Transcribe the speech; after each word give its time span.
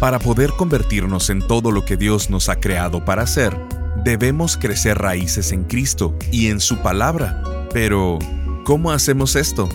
Para 0.00 0.18
poder 0.18 0.50
convertirnos 0.50 1.30
en 1.30 1.40
todo 1.46 1.70
lo 1.70 1.84
que 1.84 1.96
Dios 1.96 2.28
nos 2.28 2.48
ha 2.48 2.60
creado 2.60 3.04
para 3.04 3.26
ser, 3.26 3.56
debemos 4.04 4.56
crecer 4.56 4.98
raíces 4.98 5.52
en 5.52 5.64
Cristo 5.64 6.16
y 6.30 6.48
en 6.48 6.60
su 6.60 6.78
palabra. 6.78 7.42
Pero, 7.72 8.18
¿cómo 8.64 8.90
hacemos 8.90 9.36
esto? 9.36 9.68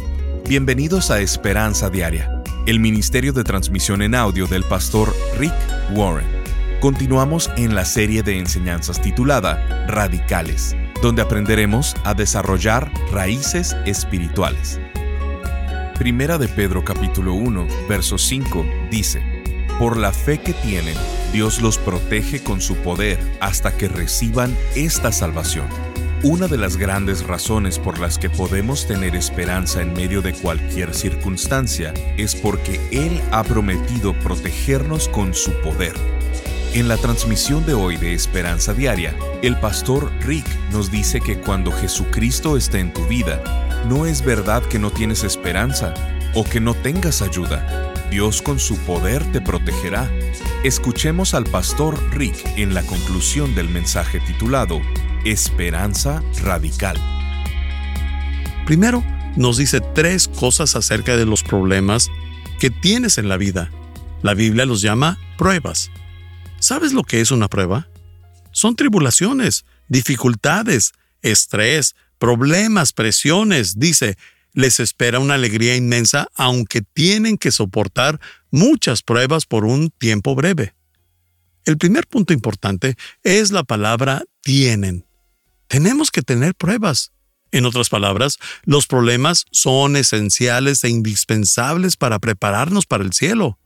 Bienvenidos 0.48 1.10
a 1.10 1.22
Esperanza 1.22 1.90
Diaria, 1.90 2.44
el 2.68 2.80
ministerio 2.80 3.34
de 3.34 3.44
transmisión 3.44 4.02
en 4.02 4.14
audio 4.14 4.46
del 4.46 4.64
pastor 4.64 5.16
Rick 5.38 5.54
Warren. 5.94 6.28
Continuamos 6.82 7.50
en 7.58 7.74
la 7.74 7.86
serie 7.86 8.22
de 8.22 8.38
enseñanzas 8.38 9.02
titulada 9.02 9.86
Radicales, 9.88 10.76
donde 11.02 11.22
aprenderemos 11.22 11.96
a 12.04 12.14
desarrollar 12.14 12.92
raíces 13.12 13.76
espirituales. 13.86 14.80
Primera 15.98 16.38
de 16.38 16.48
Pedro 16.48 16.84
capítulo 16.84 17.34
1, 17.34 17.68
verso 17.90 18.18
5 18.18 18.66
dice, 18.90 19.39
Por 19.80 19.96
la 19.96 20.12
fe 20.12 20.40
que 20.40 20.52
tienen, 20.52 20.98
Dios 21.32 21.62
los 21.62 21.78
protege 21.78 22.44
con 22.44 22.60
su 22.60 22.76
poder 22.76 23.18
hasta 23.40 23.78
que 23.78 23.88
reciban 23.88 24.54
esta 24.76 25.14
salvación. 25.14 25.68
Una 26.22 26.50
de 26.50 26.58
las 26.58 26.76
grandes 26.76 27.26
razones 27.26 27.80
por 27.80 27.98
las 27.98 28.20
que 28.20 28.30
podemos 28.30 28.88
tener 28.88 29.16
esperanza 29.16 29.82
en 29.82 29.94
medio 29.94 30.22
de 30.22 30.34
cualquier 30.34 30.94
circunstancia 30.94 31.94
es 32.18 32.36
porque 32.36 32.82
Él 32.92 33.22
ha 33.32 33.42
prometido 33.46 34.14
protegernos 34.20 35.08
con 35.08 35.34
su 35.34 35.54
poder. 35.62 35.94
En 36.74 36.90
la 36.90 36.98
transmisión 36.98 37.66
de 37.66 37.74
hoy 37.74 37.96
de 37.96 38.14
Esperanza 38.14 38.74
Diaria, 38.74 39.16
el 39.42 39.58
pastor 39.62 40.12
Rick 40.20 40.46
nos 40.74 40.92
dice 40.92 41.22
que 41.22 41.40
cuando 41.40 41.72
Jesucristo 41.72 42.58
está 42.58 42.80
en 42.80 42.92
tu 42.92 43.08
vida, 43.08 43.42
no 43.88 44.06
es 44.06 44.26
verdad 44.26 44.62
que 44.64 44.78
no 44.78 44.92
tienes 44.92 45.24
esperanza 45.24 45.94
o 46.36 46.44
que 46.44 46.60
no 46.60 46.74
tengas 46.74 47.22
ayuda. 47.22 47.94
Dios 48.10 48.42
con 48.42 48.60
su 48.60 48.78
poder 48.80 49.24
te 49.32 49.40
protegerá. 49.40 50.10
Escuchemos 50.64 51.34
al 51.34 51.46
pastor 51.46 52.00
Rick 52.12 52.44
en 52.58 52.74
la 52.74 52.84
conclusión 52.84 53.54
del 53.54 53.70
mensaje 53.70 54.20
titulado 54.20 54.82
Esperanza 55.26 56.24
Radical. 56.42 56.98
Primero, 58.66 59.04
nos 59.36 59.58
dice 59.58 59.80
tres 59.80 60.28
cosas 60.28 60.76
acerca 60.76 61.18
de 61.18 61.26
los 61.26 61.44
problemas 61.44 62.10
que 62.60 62.72
tienes 62.72 63.18
en 63.20 63.30
la 63.30 63.38
vida. 63.38 63.70
La 64.24 64.34
Biblia 64.34 64.66
los 64.66 64.82
llama 64.82 65.20
pruebas. 65.38 65.92
¿Sabes 66.60 66.94
lo 66.94 67.04
que 67.04 67.22
es 67.22 67.32
una 67.32 67.48
prueba? 67.48 67.88
Son 68.52 68.76
tribulaciones, 68.76 69.66
dificultades, 69.88 70.94
estrés, 71.22 71.96
problemas, 72.18 72.92
presiones, 72.92 73.80
dice, 73.80 74.18
les 74.54 74.80
espera 74.80 75.20
una 75.20 75.36
alegría 75.36 75.76
inmensa 75.76 76.28
aunque 76.36 76.82
tienen 76.82 77.38
que 77.38 77.52
soportar 77.52 78.20
muchas 78.52 79.02
pruebas 79.02 79.46
por 79.46 79.66
un 79.66 79.90
tiempo 79.90 80.36
breve. 80.36 80.74
El 81.66 81.78
primer 81.78 82.08
punto 82.08 82.34
importante 82.34 82.96
es 83.24 83.52
la 83.52 83.64
palabra 83.64 84.24
tienen. 84.42 85.06
Tenemos 85.68 86.12
que 86.12 86.22
tener 86.22 86.56
pruebas. 86.56 87.12
En 87.52 87.66
otras 87.66 87.90
palabras, 87.90 88.38
los 88.64 88.88
problemas 88.88 89.46
son 89.52 89.96
esenciales 89.96 90.84
e 90.84 90.90
indispensables 90.90 91.98
para 91.98 92.20
prepararnos 92.20 92.86
para 92.86 93.04
el 93.04 93.14
cielo 93.14 93.60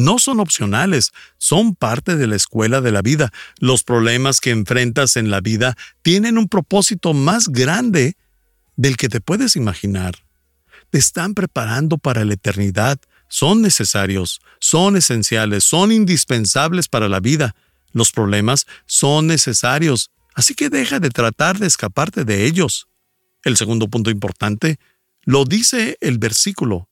no 0.00 0.18
son 0.18 0.40
opcionales, 0.40 1.12
son 1.38 1.74
parte 1.74 2.16
de 2.16 2.26
la 2.26 2.36
escuela 2.36 2.80
de 2.80 2.92
la 2.92 3.02
vida. 3.02 3.32
Los 3.58 3.82
problemas 3.84 4.40
que 4.40 4.50
enfrentas 4.50 5.16
en 5.16 5.30
la 5.30 5.40
vida 5.40 5.76
tienen 6.02 6.38
un 6.38 6.48
propósito 6.48 7.12
más 7.12 7.48
grande 7.48 8.16
del 8.80 8.96
que 8.96 9.10
te 9.10 9.20
puedes 9.20 9.56
imaginar. 9.56 10.14
Te 10.88 10.96
están 10.96 11.34
preparando 11.34 11.98
para 11.98 12.24
la 12.24 12.32
eternidad, 12.32 12.98
son 13.28 13.60
necesarios, 13.60 14.40
son 14.58 14.96
esenciales, 14.96 15.64
son 15.64 15.92
indispensables 15.92 16.88
para 16.88 17.10
la 17.10 17.20
vida. 17.20 17.54
Los 17.92 18.10
problemas 18.10 18.66
son 18.86 19.26
necesarios, 19.26 20.10
así 20.34 20.54
que 20.54 20.70
deja 20.70 20.98
de 20.98 21.10
tratar 21.10 21.58
de 21.58 21.66
escaparte 21.66 22.24
de 22.24 22.46
ellos. 22.46 22.88
El 23.44 23.58
segundo 23.58 23.88
punto 23.88 24.08
importante 24.08 24.78
lo 25.24 25.44
dice 25.44 25.98
el 26.00 26.16
versículo 26.16 26.88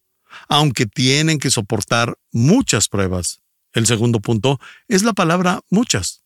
aunque 0.47 0.85
tienen 0.85 1.39
que 1.39 1.51
soportar 1.51 2.19
muchas 2.33 2.89
pruebas. 2.89 3.41
El 3.73 3.87
segundo 3.87 4.21
punto 4.21 4.61
es 4.87 5.03
la 5.03 5.15
palabra 5.15 5.63
muchas. 5.71 6.23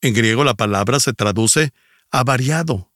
En 0.00 0.14
griego 0.14 0.44
la 0.44 0.54
palabra 0.54 1.00
se 1.00 1.12
traduce 1.12 1.72
a 2.12 2.22
variado, 2.22 2.91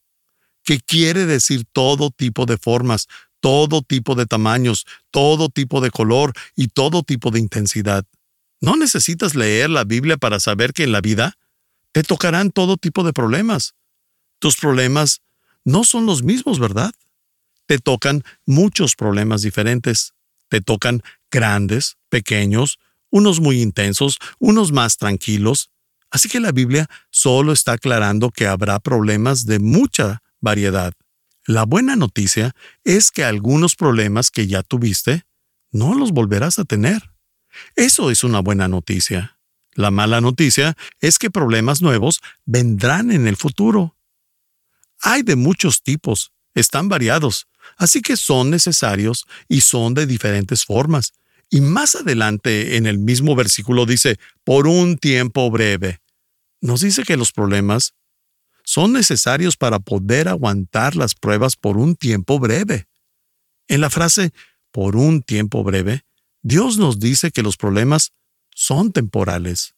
que 0.67 0.81
quiere 0.81 1.25
decir 1.25 1.65
todo 1.73 2.11
tipo 2.11 2.45
de 2.45 2.59
formas, 2.59 3.07
todo 3.41 3.83
tipo 3.83 4.17
de 4.17 4.27
tamaños, 4.27 4.85
todo 5.13 5.49
tipo 5.49 5.81
de 5.81 5.91
color 5.91 6.33
y 6.57 6.69
todo 6.69 7.05
tipo 7.05 7.31
de 7.31 7.39
intensidad. 7.39 8.05
No 8.61 8.77
necesitas 8.77 9.37
leer 9.37 9.71
la 9.71 9.85
Biblia 9.85 10.17
para 10.17 10.41
saber 10.41 10.73
que 10.73 10.83
en 10.83 10.91
la 10.91 11.01
vida 11.01 11.39
te 11.93 12.03
tocarán 12.03 12.51
todo 12.51 12.77
tipo 12.77 13.05
de 13.05 13.13
problemas. 13.13 13.75
Tus 14.41 14.57
problemas 14.57 15.23
no 15.65 15.85
son 15.85 16.05
los 16.05 16.25
mismos, 16.25 16.59
¿verdad? 16.59 16.93
Te 17.67 17.79
tocan 17.79 18.25
muchos 18.45 18.97
problemas 18.97 19.43
diferentes. 19.43 20.15
Te 20.49 20.61
tocan 20.61 21.03
grandes, 21.31 21.97
pequeños, 22.09 22.79
unos 23.11 23.41
muy 23.41 23.63
intensos, 23.63 24.19
unos 24.41 24.73
más 24.73 24.97
tranquilos. 24.97 25.71
Así 26.11 26.29
que 26.29 26.41
la 26.41 26.51
Biblia 26.51 26.89
solo 27.11 27.53
está 27.53 27.73
aclarando 27.73 28.31
que 28.31 28.49
habrá 28.49 28.81
problemas 28.81 29.47
de 29.47 29.61
mucha 29.61 30.23
variedad. 30.41 30.95
La 31.45 31.65
buena 31.65 31.97
noticia 31.97 32.55
es 32.85 33.11
que 33.11 33.25
algunos 33.25 33.77
problemas 33.77 34.31
que 34.31 34.47
ya 34.47 34.63
tuviste 34.63 35.25
no 35.71 35.95
los 35.95 36.13
volverás 36.13 36.59
a 36.59 36.65
tener. 36.65 37.11
Eso 37.75 38.11
es 38.11 38.25
una 38.25 38.41
buena 38.41 38.69
noticia. 38.69 39.39
La 39.75 39.91
mala 39.91 40.21
noticia 40.21 40.77
es 41.01 41.19
que 41.19 41.31
problemas 41.31 41.83
nuevos 41.83 42.21
vendrán 42.45 43.11
en 43.11 43.27
el 43.29 43.37
futuro. 43.37 43.97
Hay 45.01 45.23
de 45.23 45.37
muchos 45.37 45.83
tipos, 45.83 46.33
están 46.55 46.89
variados, 46.89 47.47
Así 47.77 48.03
que 48.03 48.17
son 48.17 48.51
necesarios 48.51 49.27
y 49.49 49.63
son 49.63 49.95
de 49.95 50.07
diferentes 50.07 50.65
formas. 50.65 51.13
Y 51.51 51.61
más 51.61 51.95
adelante 51.95 52.77
en 52.77 52.87
el 52.87 52.99
mismo 52.99 53.35
versículo 53.35 53.87
dice, 53.87 54.19
por 54.45 54.67
un 54.67 54.99
tiempo 54.99 55.51
breve. 55.51 56.01
Nos 56.61 56.81
dice 56.81 57.05
que 57.05 57.17
los 57.17 57.33
problemas 57.33 57.95
son 58.67 58.93
necesarios 58.93 59.57
para 59.57 59.79
poder 59.79 60.27
aguantar 60.27 60.97
las 60.97 61.15
pruebas 61.15 61.55
por 61.55 61.79
un 61.79 61.95
tiempo 61.95 62.41
breve. 62.41 62.89
En 63.69 63.81
la 63.81 63.91
frase 63.91 64.33
por 64.73 64.97
un 64.97 65.23
tiempo 65.23 65.63
breve, 65.63 66.05
Dios 66.43 66.77
nos 66.77 66.99
dice 66.99 67.31
que 67.31 67.45
los 67.45 67.57
problemas 67.57 68.13
son 68.53 68.93
temporales. 68.93 69.77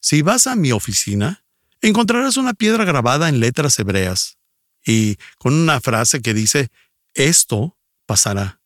Si 0.00 0.20
vas 0.20 0.46
a 0.46 0.54
mi 0.54 0.70
oficina, 0.70 1.44
encontrarás 1.80 2.36
una 2.36 2.52
piedra 2.52 2.84
grabada 2.84 3.30
en 3.30 3.40
letras 3.40 3.78
hebreas 3.78 4.36
y 4.84 5.16
con 5.38 5.54
una 5.54 5.80
frase 5.80 6.20
que 6.20 6.34
dice, 6.34 6.68
esto 7.14 7.78
pasará. 8.04 8.60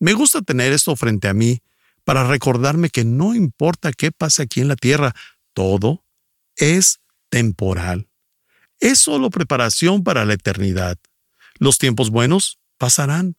Me 0.00 0.14
gusta 0.14 0.40
tener 0.40 0.72
esto 0.72 0.96
frente 0.96 1.28
a 1.28 1.34
mí 1.34 1.60
para 2.04 2.26
recordarme 2.26 2.88
que 2.88 3.04
no 3.04 3.34
importa 3.34 3.92
qué 3.92 4.10
pase 4.10 4.42
aquí 4.42 4.62
en 4.62 4.68
la 4.68 4.76
tierra, 4.76 5.14
todo 5.52 6.02
es 6.56 7.00
temporal. 7.28 8.08
Es 8.82 8.98
solo 8.98 9.30
preparación 9.30 10.02
para 10.02 10.24
la 10.24 10.34
eternidad. 10.34 10.98
Los 11.58 11.78
tiempos 11.78 12.10
buenos 12.10 12.58
pasarán. 12.78 13.36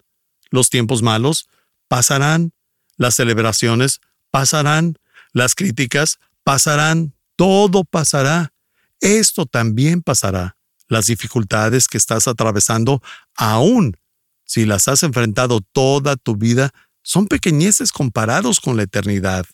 Los 0.50 0.70
tiempos 0.70 1.02
malos 1.02 1.48
pasarán. 1.86 2.52
Las 2.96 3.14
celebraciones 3.14 4.00
pasarán. 4.30 4.98
Las 5.32 5.54
críticas 5.54 6.18
pasarán. 6.42 7.14
Todo 7.36 7.84
pasará. 7.84 8.52
Esto 9.00 9.46
también 9.46 10.02
pasará. 10.02 10.56
Las 10.88 11.06
dificultades 11.06 11.88
que 11.88 11.98
estás 11.98 12.26
atravesando 12.26 13.02
aún 13.36 13.96
si 14.44 14.66
las 14.66 14.88
has 14.88 15.02
enfrentado 15.02 15.60
toda 15.60 16.16
tu 16.16 16.36
vida, 16.36 16.70
son 17.02 17.26
pequeñeces 17.26 17.92
comparados 17.92 18.60
con 18.60 18.76
la 18.76 18.84
eternidad. 18.84 19.46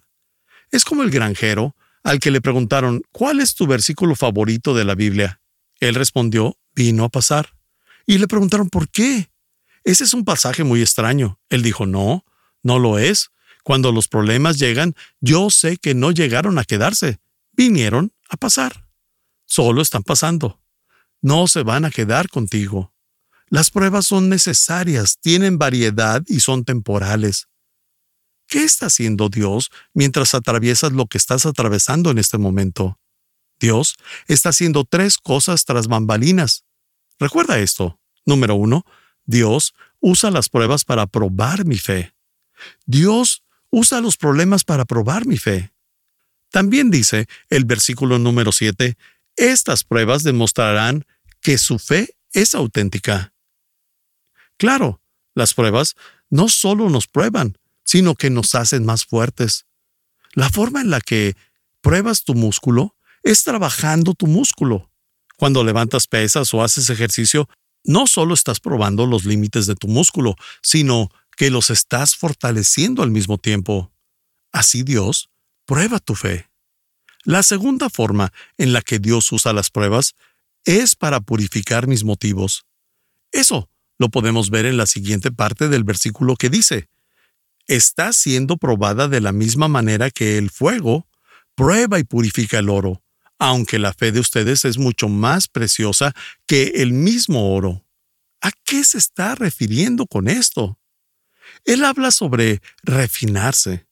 Es 0.70 0.84
como 0.84 1.02
el 1.02 1.10
granjero 1.10 1.74
al 2.02 2.18
que 2.18 2.30
le 2.30 2.40
preguntaron, 2.40 3.02
¿cuál 3.12 3.40
es 3.40 3.54
tu 3.54 3.66
versículo 3.66 4.14
favorito 4.14 4.74
de 4.74 4.84
la 4.84 4.94
Biblia? 4.94 5.39
Él 5.80 5.94
respondió, 5.94 6.58
vino 6.74 7.04
a 7.04 7.08
pasar. 7.08 7.54
Y 8.06 8.18
le 8.18 8.28
preguntaron, 8.28 8.68
¿por 8.68 8.88
qué? 8.88 9.30
Ese 9.82 10.04
es 10.04 10.14
un 10.14 10.24
pasaje 10.24 10.62
muy 10.62 10.82
extraño. 10.82 11.40
Él 11.48 11.62
dijo, 11.62 11.86
no, 11.86 12.24
no 12.62 12.78
lo 12.78 12.98
es. 12.98 13.30
Cuando 13.64 13.92
los 13.92 14.08
problemas 14.08 14.58
llegan, 14.58 14.94
yo 15.20 15.50
sé 15.50 15.78
que 15.78 15.94
no 15.94 16.10
llegaron 16.12 16.58
a 16.58 16.64
quedarse, 16.64 17.18
vinieron 17.52 18.12
a 18.28 18.36
pasar. 18.36 18.86
Solo 19.46 19.82
están 19.82 20.02
pasando. 20.02 20.62
No 21.22 21.46
se 21.48 21.62
van 21.62 21.84
a 21.84 21.90
quedar 21.90 22.28
contigo. 22.28 22.94
Las 23.48 23.70
pruebas 23.70 24.06
son 24.06 24.28
necesarias, 24.28 25.18
tienen 25.20 25.58
variedad 25.58 26.22
y 26.28 26.40
son 26.40 26.64
temporales. 26.64 27.48
¿Qué 28.46 28.62
está 28.62 28.86
haciendo 28.86 29.28
Dios 29.28 29.70
mientras 29.92 30.34
atraviesas 30.34 30.92
lo 30.92 31.06
que 31.06 31.18
estás 31.18 31.46
atravesando 31.46 32.10
en 32.10 32.18
este 32.18 32.38
momento? 32.38 32.99
Dios 33.60 33.96
está 34.26 34.48
haciendo 34.48 34.84
tres 34.84 35.18
cosas 35.18 35.64
tras 35.64 35.86
bambalinas. 35.86 36.64
Recuerda 37.18 37.58
esto. 37.58 38.00
Número 38.26 38.54
uno, 38.54 38.84
Dios 39.24 39.74
usa 40.00 40.30
las 40.30 40.48
pruebas 40.48 40.84
para 40.84 41.06
probar 41.06 41.64
mi 41.64 41.78
fe. 41.78 42.14
Dios 42.86 43.44
usa 43.70 44.00
los 44.00 44.16
problemas 44.16 44.64
para 44.64 44.84
probar 44.84 45.26
mi 45.26 45.36
fe. 45.36 45.72
También 46.50 46.90
dice 46.90 47.28
el 47.48 47.64
versículo 47.64 48.18
número 48.18 48.50
7, 48.50 48.96
estas 49.36 49.84
pruebas 49.84 50.22
demostrarán 50.22 51.04
que 51.40 51.58
su 51.58 51.78
fe 51.78 52.16
es 52.32 52.54
auténtica. 52.54 53.32
Claro, 54.56 55.00
las 55.34 55.54
pruebas 55.54 55.96
no 56.28 56.48
solo 56.48 56.90
nos 56.90 57.06
prueban, 57.06 57.56
sino 57.84 58.14
que 58.14 58.30
nos 58.30 58.54
hacen 58.54 58.84
más 58.84 59.04
fuertes. 59.04 59.66
La 60.32 60.50
forma 60.50 60.80
en 60.80 60.90
la 60.90 61.00
que 61.00 61.36
pruebas 61.80 62.24
tu 62.24 62.34
músculo 62.34 62.96
es 63.22 63.44
trabajando 63.44 64.14
tu 64.14 64.26
músculo. 64.26 64.90
Cuando 65.36 65.64
levantas 65.64 66.06
pesas 66.06 66.52
o 66.52 66.62
haces 66.62 66.90
ejercicio, 66.90 67.48
no 67.84 68.06
solo 68.06 68.34
estás 68.34 68.60
probando 68.60 69.06
los 69.06 69.24
límites 69.24 69.66
de 69.66 69.74
tu 69.74 69.88
músculo, 69.88 70.36
sino 70.62 71.10
que 71.36 71.50
los 71.50 71.70
estás 71.70 72.16
fortaleciendo 72.16 73.02
al 73.02 73.10
mismo 73.10 73.38
tiempo. 73.38 73.92
Así 74.52 74.82
Dios 74.82 75.30
prueba 75.64 75.98
tu 75.98 76.14
fe. 76.14 76.50
La 77.24 77.42
segunda 77.42 77.90
forma 77.90 78.32
en 78.58 78.72
la 78.72 78.82
que 78.82 78.98
Dios 78.98 79.30
usa 79.32 79.52
las 79.52 79.70
pruebas 79.70 80.14
es 80.64 80.96
para 80.96 81.20
purificar 81.20 81.86
mis 81.86 82.04
motivos. 82.04 82.64
Eso 83.32 83.70
lo 83.98 84.08
podemos 84.08 84.50
ver 84.50 84.66
en 84.66 84.76
la 84.76 84.86
siguiente 84.86 85.30
parte 85.30 85.68
del 85.68 85.84
versículo 85.84 86.36
que 86.36 86.50
dice, 86.50 86.88
está 87.66 88.12
siendo 88.12 88.56
probada 88.56 89.08
de 89.08 89.20
la 89.20 89.32
misma 89.32 89.68
manera 89.68 90.10
que 90.10 90.38
el 90.38 90.50
fuego 90.50 91.06
prueba 91.54 91.98
y 91.98 92.04
purifica 92.04 92.58
el 92.58 92.70
oro, 92.70 93.02
aunque 93.40 93.78
la 93.78 93.94
fe 93.94 94.12
de 94.12 94.20
ustedes 94.20 94.64
es 94.66 94.78
mucho 94.78 95.08
más 95.08 95.48
preciosa 95.48 96.14
que 96.46 96.74
el 96.76 96.92
mismo 96.92 97.54
oro. 97.54 97.84
¿A 98.42 98.52
qué 98.64 98.84
se 98.84 98.98
está 98.98 99.34
refiriendo 99.34 100.06
con 100.06 100.28
esto? 100.28 100.78
Él 101.64 101.84
habla 101.84 102.10
sobre 102.10 102.60
refinarse. 102.82 103.86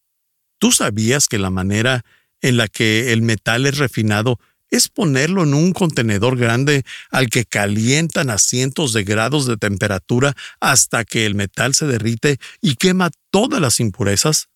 ¿Tú 0.59 0.71
sabías 0.71 1.29
que 1.29 1.39
la 1.39 1.51
manera 1.51 2.05
en 2.43 2.59
la 2.59 2.69
que 2.69 3.13
el 3.13 3.23
metal 3.23 3.67
es 3.67 3.79
refinado 3.79 4.39
es 4.71 4.89
ponerlo 4.89 5.45
en 5.45 5.55
un 5.55 5.73
contenedor 5.73 6.37
grande 6.37 6.85
al 7.11 7.31
que 7.31 7.47
calientan 7.47 8.29
a 8.29 8.37
cientos 8.37 8.93
de 8.93 9.03
grados 9.03 9.47
de 9.47 9.57
temperatura 9.57 10.35
hasta 10.61 11.07
que 11.07 11.25
el 11.25 11.35
metal 11.35 11.75
se 11.75 11.87
derrite 11.87 12.39
y 12.61 12.75
quema 12.75 13.11
todas 13.31 13.63
las 13.63 13.81
impurezas? 13.81 14.51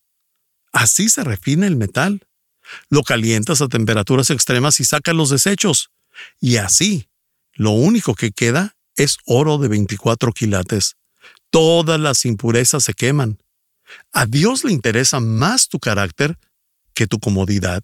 Así 0.70 1.08
se 1.08 1.24
refina 1.24 1.66
el 1.66 1.76
metal. 1.76 2.26
Lo 2.88 3.02
calientas 3.02 3.60
a 3.60 3.68
temperaturas 3.68 4.30
extremas 4.30 4.80
y 4.80 4.84
sacas 4.84 5.14
los 5.14 5.30
desechos. 5.30 5.90
Y 6.40 6.56
así, 6.56 7.08
lo 7.54 7.70
único 7.70 8.14
que 8.14 8.32
queda 8.32 8.76
es 8.96 9.18
oro 9.24 9.58
de 9.58 9.68
24 9.68 10.32
quilates. 10.32 10.96
Todas 11.50 12.00
las 12.00 12.24
impurezas 12.24 12.84
se 12.84 12.94
queman. 12.94 13.38
A 14.12 14.26
Dios 14.26 14.64
le 14.64 14.72
interesa 14.72 15.20
más 15.20 15.68
tu 15.68 15.78
carácter 15.78 16.38
que 16.94 17.06
tu 17.06 17.18
comodidad. 17.18 17.82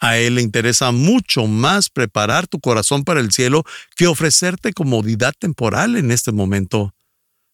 A 0.00 0.18
Él 0.18 0.36
le 0.36 0.42
interesa 0.42 0.92
mucho 0.92 1.46
más 1.46 1.88
preparar 1.88 2.46
tu 2.46 2.60
corazón 2.60 3.04
para 3.04 3.20
el 3.20 3.32
cielo 3.32 3.64
que 3.96 4.06
ofrecerte 4.06 4.72
comodidad 4.72 5.34
temporal 5.38 5.96
en 5.96 6.10
este 6.10 6.32
momento. 6.32 6.94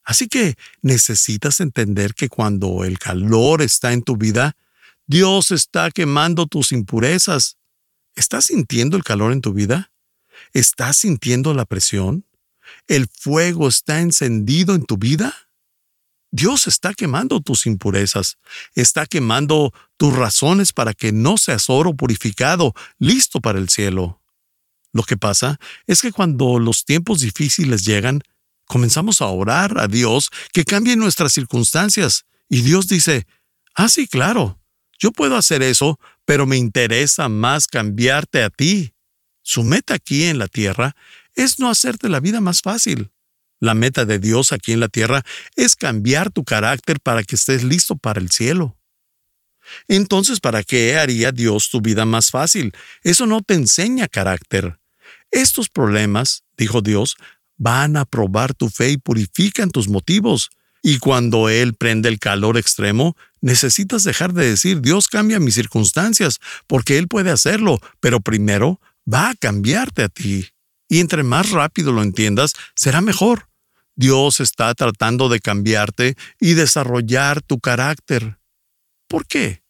Así 0.05 0.29
que 0.29 0.57
necesitas 0.83 1.61
entender 1.61 2.15
que 2.15 2.29
cuando 2.29 2.85
el 2.85 2.99
calor 2.99 3.63
está 3.63 3.93
en 3.93 4.03
tu 4.03 4.17
vida, 4.17 4.57
Dios 5.07 5.51
está 5.51 5.91
quemando 5.91 6.47
tus 6.47 6.73
impurezas. 6.73 7.59
¿Estás 8.15 8.47
sintiendo 8.47 8.97
el 8.97 9.05
calor 9.05 9.33
en 9.33 9.41
tu 9.41 9.53
vida? 9.53 9.93
¿Estás 10.53 10.99
sintiendo 10.99 11.53
la 11.53 11.65
presión? 11.65 12.27
¿El 12.87 13.09
fuego 13.09 13.69
está 13.69 14.01
encendido 14.01 14.75
en 14.75 14.85
tu 14.85 14.97
vida? 14.97 15.35
Dios 16.31 16.67
está 16.67 16.95
quemando 16.95 17.41
tus 17.41 17.65
impurezas, 17.67 18.39
está 18.75 19.07
quemando 19.07 19.73
tus 19.97 20.13
razones 20.17 20.73
para 20.73 20.93
que 20.93 21.13
no 21.13 21.37
seas 21.37 21.71
oro 21.71 21.95
purificado, 21.95 22.75
listo 22.99 23.41
para 23.41 23.61
el 23.61 23.69
cielo. 23.69 24.21
Lo 24.93 25.05
que 25.05 25.17
pasa 25.17 25.61
es 25.87 26.03
que 26.03 26.11
cuando 26.11 26.59
los 26.59 26.85
tiempos 26.85 27.21
difíciles 27.21 27.85
llegan, 27.85 28.21
comenzamos 28.65 29.21
a 29.21 29.27
orar 29.27 29.79
a 29.79 29.87
Dios 29.87 30.31
que 30.53 30.65
cambie 30.65 30.97
nuestras 30.97 31.33
circunstancias. 31.33 32.25
Y 32.49 32.63
Dios 32.63 32.89
dice, 32.89 33.27
ah, 33.77 33.89
sí, 33.89 34.09
claro, 34.09 34.59
yo 34.99 35.13
puedo 35.13 35.37
hacer 35.37 35.63
eso, 35.63 35.99
pero 36.25 36.47
me 36.47 36.57
interesa 36.57 37.29
más 37.29 37.67
cambiarte 37.67 38.43
a 38.43 38.51
ti. 38.51 38.95
Su 39.43 39.63
meta 39.63 39.95
aquí 39.95 40.25
en 40.25 40.39
la 40.39 40.49
tierra 40.49 40.97
es 41.35 41.59
no 41.59 41.69
hacerte 41.71 42.09
la 42.09 42.21
vida 42.21 42.41
más 42.41 42.61
fácil. 42.61 43.11
La 43.61 43.75
meta 43.75 44.05
de 44.05 44.19
Dios 44.19 44.53
aquí 44.53 44.73
en 44.73 44.81
la 44.81 44.89
tierra 44.89 45.23
es 45.57 45.77
cambiar 45.77 46.31
tu 46.31 46.45
carácter 46.45 47.01
para 47.01 47.23
que 47.23 47.37
estés 47.37 47.65
listo 47.65 47.97
para 47.97 48.21
el 48.21 48.31
cielo. 48.31 48.77
Entonces, 49.89 50.41
¿para 50.41 50.63
qué 50.63 50.97
haría 50.97 51.33
Dios 51.33 51.71
tu 51.71 51.81
vida 51.81 52.05
más 52.05 52.31
fácil? 52.31 52.75
Eso 53.03 53.27
no 53.27 53.41
te 53.41 53.55
enseña 53.55 54.09
carácter. 54.09 54.79
Estos 55.31 55.69
problemas, 55.69 56.45
dijo 56.57 56.83
Dios, 56.83 57.17
van 57.57 57.97
a 57.97 58.05
probar 58.05 58.55
tu 58.55 58.69
fe 58.69 58.91
y 58.91 58.99
purifican 58.99 59.71
tus 59.71 59.89
motivos. 59.89 60.51
Y 60.87 60.99
cuando 60.99 61.49
Él 61.49 61.73
prende 61.73 62.11
el 62.11 62.19
calor 62.19 62.59
extremo, 62.59 63.17
necesitas 63.41 64.05
dejar 64.05 64.35
de 64.35 64.51
decir, 64.51 64.83
Dios 64.83 65.09
cambia 65.09 65.41
mis 65.41 65.55
circunstancias, 65.55 66.41
porque 66.67 66.99
Él 66.99 67.09
puede 67.09 67.31
hacerlo, 67.31 67.81
pero 68.01 68.21
primero 68.21 68.83
va 69.11 69.31
a 69.31 69.35
cambiarte 69.35 70.03
a 70.03 70.11
ti. 70.11 70.51
Y 70.87 71.01
entre 71.01 71.23
más 71.23 71.53
rápido 71.53 71.91
lo 71.91 72.03
entiendas, 72.03 72.53
será 72.77 73.01
mejor. 73.01 73.49
Dios 73.97 74.41
está 74.41 74.75
tratando 74.75 75.31
de 75.31 75.41
cambiarte 75.41 76.19
y 76.39 76.53
desarrollar 76.53 77.41
tu 77.41 77.61
carácter. 77.61 78.39
¿Por 79.09 79.27
qué? 79.27 79.63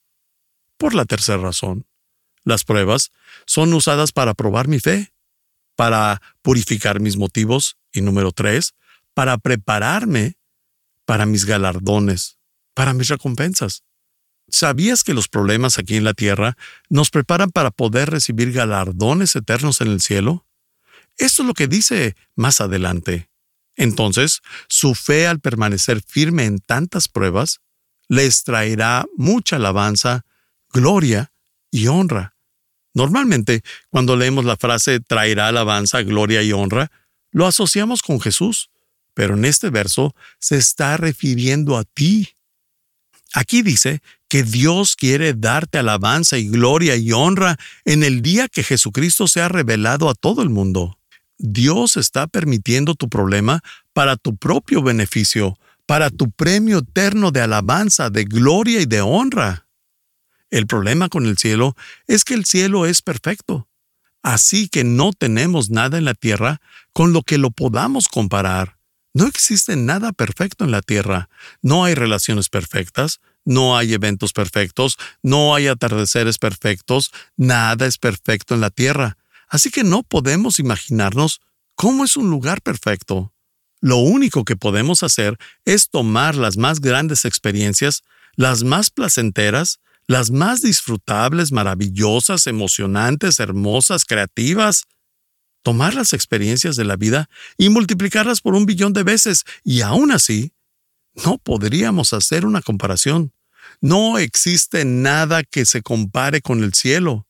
Por 0.78 0.94
la 0.94 1.04
tercera 1.04 1.38
razón. 1.38 1.86
Las 2.42 2.64
pruebas 2.64 3.12
son 3.46 3.72
usadas 3.72 4.10
para 4.10 4.34
probar 4.34 4.66
mi 4.66 4.80
fe, 4.80 5.12
para 5.76 6.20
purificar 6.42 6.98
mis 6.98 7.16
motivos 7.16 7.76
y 7.92 8.00
número 8.00 8.32
tres, 8.32 8.74
para 9.14 9.38
prepararme 9.38 10.38
para 11.04 11.26
mis 11.26 11.44
galardones, 11.44 12.38
para 12.74 12.94
mis 12.94 13.08
recompensas. 13.08 13.84
¿Sabías 14.48 15.04
que 15.04 15.14
los 15.14 15.28
problemas 15.28 15.78
aquí 15.78 15.96
en 15.96 16.04
la 16.04 16.14
tierra 16.14 16.56
nos 16.88 17.10
preparan 17.10 17.50
para 17.50 17.70
poder 17.70 18.10
recibir 18.10 18.52
galardones 18.52 19.34
eternos 19.36 19.80
en 19.80 19.88
el 19.88 20.00
cielo? 20.00 20.46
Esto 21.16 21.42
es 21.42 21.46
lo 21.46 21.54
que 21.54 21.68
dice 21.68 22.16
más 22.34 22.60
adelante. 22.60 23.30
Entonces, 23.76 24.42
su 24.68 24.94
fe 24.94 25.26
al 25.26 25.40
permanecer 25.40 26.02
firme 26.06 26.44
en 26.44 26.58
tantas 26.58 27.08
pruebas 27.08 27.60
les 28.08 28.44
traerá 28.44 29.06
mucha 29.16 29.56
alabanza, 29.56 30.24
gloria 30.72 31.32
y 31.70 31.86
honra. 31.86 32.36
Normalmente, 32.92 33.62
cuando 33.90 34.16
leemos 34.16 34.44
la 34.44 34.56
frase 34.56 35.00
traerá 35.00 35.48
alabanza, 35.48 36.02
gloria 36.02 36.42
y 36.42 36.52
honra, 36.52 36.92
lo 37.32 37.46
asociamos 37.46 38.02
con 38.02 38.20
Jesús, 38.20 38.70
pero 39.14 39.34
en 39.34 39.44
este 39.44 39.70
verso 39.70 40.14
se 40.38 40.56
está 40.56 40.96
refiriendo 40.96 41.78
a 41.78 41.84
ti. 41.84 42.30
Aquí 43.32 43.62
dice 43.62 44.00
que 44.28 44.42
Dios 44.42 44.96
quiere 44.96 45.32
darte 45.34 45.78
alabanza 45.78 46.38
y 46.38 46.48
gloria 46.48 46.96
y 46.96 47.12
honra 47.12 47.56
en 47.84 48.02
el 48.02 48.20
día 48.20 48.48
que 48.48 48.62
Jesucristo 48.62 49.26
sea 49.28 49.48
revelado 49.48 50.10
a 50.10 50.14
todo 50.14 50.42
el 50.42 50.50
mundo. 50.50 50.98
Dios 51.38 51.96
está 51.96 52.26
permitiendo 52.26 52.94
tu 52.94 53.08
problema 53.08 53.62
para 53.92 54.16
tu 54.16 54.36
propio 54.36 54.82
beneficio, 54.82 55.58
para 55.86 56.10
tu 56.10 56.30
premio 56.30 56.78
eterno 56.78 57.30
de 57.30 57.40
alabanza, 57.40 58.10
de 58.10 58.24
gloria 58.24 58.80
y 58.80 58.86
de 58.86 59.00
honra. 59.00 59.66
El 60.50 60.66
problema 60.66 61.08
con 61.08 61.26
el 61.26 61.36
cielo 61.36 61.76
es 62.06 62.24
que 62.24 62.34
el 62.34 62.44
cielo 62.44 62.86
es 62.86 63.02
perfecto, 63.02 63.68
así 64.22 64.68
que 64.68 64.84
no 64.84 65.12
tenemos 65.12 65.70
nada 65.70 65.98
en 65.98 66.04
la 66.04 66.14
tierra 66.14 66.60
con 66.92 67.12
lo 67.12 67.22
que 67.22 67.38
lo 67.38 67.50
podamos 67.50 68.08
comparar. 68.08 68.73
No 69.14 69.28
existe 69.28 69.76
nada 69.76 70.12
perfecto 70.12 70.64
en 70.64 70.72
la 70.72 70.82
tierra, 70.82 71.28
no 71.62 71.84
hay 71.84 71.94
relaciones 71.94 72.48
perfectas, 72.48 73.20
no 73.44 73.76
hay 73.76 73.94
eventos 73.94 74.32
perfectos, 74.32 74.98
no 75.22 75.54
hay 75.54 75.68
atardeceres 75.68 76.38
perfectos, 76.38 77.12
nada 77.36 77.86
es 77.86 77.96
perfecto 77.96 78.54
en 78.54 78.60
la 78.60 78.70
tierra. 78.70 79.16
Así 79.48 79.70
que 79.70 79.84
no 79.84 80.02
podemos 80.02 80.58
imaginarnos 80.58 81.40
cómo 81.76 82.04
es 82.04 82.16
un 82.16 82.28
lugar 82.28 82.60
perfecto. 82.60 83.32
Lo 83.80 83.98
único 83.98 84.44
que 84.44 84.56
podemos 84.56 85.04
hacer 85.04 85.38
es 85.64 85.90
tomar 85.90 86.34
las 86.34 86.56
más 86.56 86.80
grandes 86.80 87.24
experiencias, 87.24 88.02
las 88.34 88.64
más 88.64 88.90
placenteras, 88.90 89.78
las 90.08 90.32
más 90.32 90.60
disfrutables, 90.60 91.52
maravillosas, 91.52 92.48
emocionantes, 92.48 93.38
hermosas, 93.38 94.04
creativas, 94.06 94.84
tomar 95.64 95.94
las 95.94 96.12
experiencias 96.12 96.76
de 96.76 96.84
la 96.84 96.94
vida 96.94 97.28
y 97.56 97.70
multiplicarlas 97.70 98.42
por 98.42 98.54
un 98.54 98.66
billón 98.66 98.92
de 98.92 99.02
veces, 99.02 99.44
y 99.64 99.80
aún 99.80 100.12
así, 100.12 100.52
no 101.24 101.38
podríamos 101.38 102.12
hacer 102.12 102.44
una 102.44 102.60
comparación. 102.60 103.32
No 103.80 104.18
existe 104.18 104.84
nada 104.84 105.42
que 105.42 105.64
se 105.64 105.82
compare 105.82 106.42
con 106.42 106.62
el 106.62 106.74
cielo. 106.74 107.26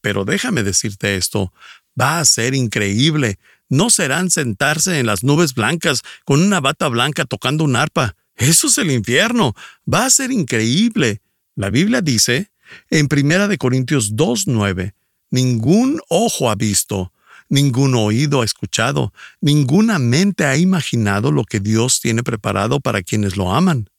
Pero 0.00 0.24
déjame 0.24 0.62
decirte 0.62 1.16
esto, 1.16 1.52
va 1.98 2.18
a 2.18 2.24
ser 2.24 2.54
increíble. 2.54 3.38
No 3.68 3.88
serán 3.88 4.30
sentarse 4.30 4.98
en 4.98 5.06
las 5.06 5.22
nubes 5.22 5.54
blancas 5.54 6.02
con 6.24 6.42
una 6.42 6.60
bata 6.60 6.88
blanca 6.88 7.24
tocando 7.24 7.62
un 7.62 7.76
arpa. 7.76 8.16
Eso 8.34 8.66
es 8.66 8.78
el 8.78 8.90
infierno. 8.90 9.54
Va 9.92 10.06
a 10.06 10.10
ser 10.10 10.32
increíble. 10.32 11.22
La 11.54 11.70
Biblia 11.70 12.02
dice 12.02 12.50
En 12.88 13.06
1 13.12 13.56
Corintios 13.58 14.16
2.9, 14.16 14.94
ningún 15.30 16.00
ojo 16.08 16.50
ha 16.50 16.56
visto, 16.56 17.12
ningún 17.50 17.94
oído 17.94 18.40
ha 18.40 18.44
escuchado, 18.46 19.12
ninguna 19.42 19.98
mente 19.98 20.46
ha 20.46 20.56
imaginado 20.56 21.32
lo 21.32 21.44
que 21.44 21.60
Dios 21.60 22.00
tiene 22.00 22.22
preparado 22.22 22.80
para 22.80 23.02
quienes 23.02 23.36
lo 23.36 23.52
aman. 23.52 23.90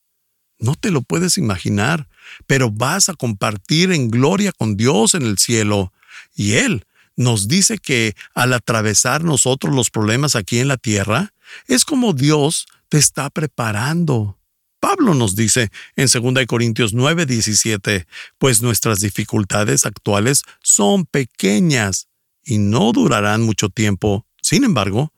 No 0.58 0.76
te 0.76 0.90
lo 0.90 1.02
puedes 1.02 1.38
imaginar, 1.38 2.08
pero 2.48 2.72
vas 2.72 3.10
a 3.10 3.14
compartir 3.14 3.92
en 3.92 4.10
gloria 4.10 4.52
con 4.52 4.78
Dios 4.78 5.14
en 5.14 5.24
el 5.24 5.38
cielo. 5.38 5.92
Y 6.36 6.54
Él 6.54 6.86
nos 7.16 7.48
dice 7.48 7.78
que 7.78 8.16
al 8.34 8.54
atravesar 8.54 9.24
nosotros 9.24 9.76
los 9.76 9.90
problemas 9.90 10.36
aquí 10.36 10.60
en 10.60 10.68
la 10.68 10.78
tierra, 10.78 11.34
es 11.68 11.84
como 11.84 12.14
Dios 12.14 12.68
te 12.90 12.98
está 12.98 13.30
preparando. 13.30 14.38
Pablo 14.80 15.14
nos 15.14 15.36
dice 15.36 15.72
en 15.96 16.08
2 16.08 16.46
Corintios 16.48 16.94
9, 16.94 17.26
17, 17.26 18.08
pues 18.38 18.62
nuestras 18.62 19.00
dificultades 19.00 19.86
actuales 19.86 20.44
son 20.64 21.06
pequeñas 21.06 22.08
y 22.44 22.58
no 22.58 22.92
durarán 22.92 23.42
mucho 23.42 23.70
tiempo. 23.70 24.26
Sin 24.42 24.64
embargo, 24.64 25.14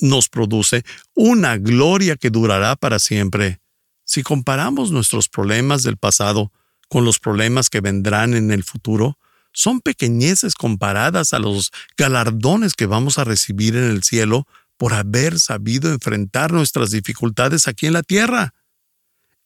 nos 0.00 0.28
produce 0.28 0.84
una 1.14 1.56
gloria 1.56 2.16
que 2.16 2.30
durará 2.30 2.76
para 2.76 2.98
siempre. 2.98 3.60
Si 4.04 4.22
comparamos 4.22 4.90
nuestros 4.90 5.28
problemas 5.28 5.82
del 5.82 5.96
pasado 5.96 6.52
con 6.88 7.04
los 7.04 7.18
problemas 7.18 7.70
que 7.70 7.80
vendrán 7.80 8.34
en 8.34 8.50
el 8.50 8.64
futuro, 8.64 9.18
son 9.52 9.80
pequeñeces 9.80 10.54
comparadas 10.54 11.32
a 11.32 11.38
los 11.38 11.70
galardones 11.96 12.74
que 12.74 12.86
vamos 12.86 13.18
a 13.18 13.24
recibir 13.24 13.76
en 13.76 13.84
el 13.84 14.02
cielo 14.02 14.46
por 14.76 14.92
haber 14.92 15.38
sabido 15.38 15.90
enfrentar 15.92 16.52
nuestras 16.52 16.90
dificultades 16.90 17.68
aquí 17.68 17.86
en 17.86 17.92
la 17.92 18.02
tierra. 18.02 18.52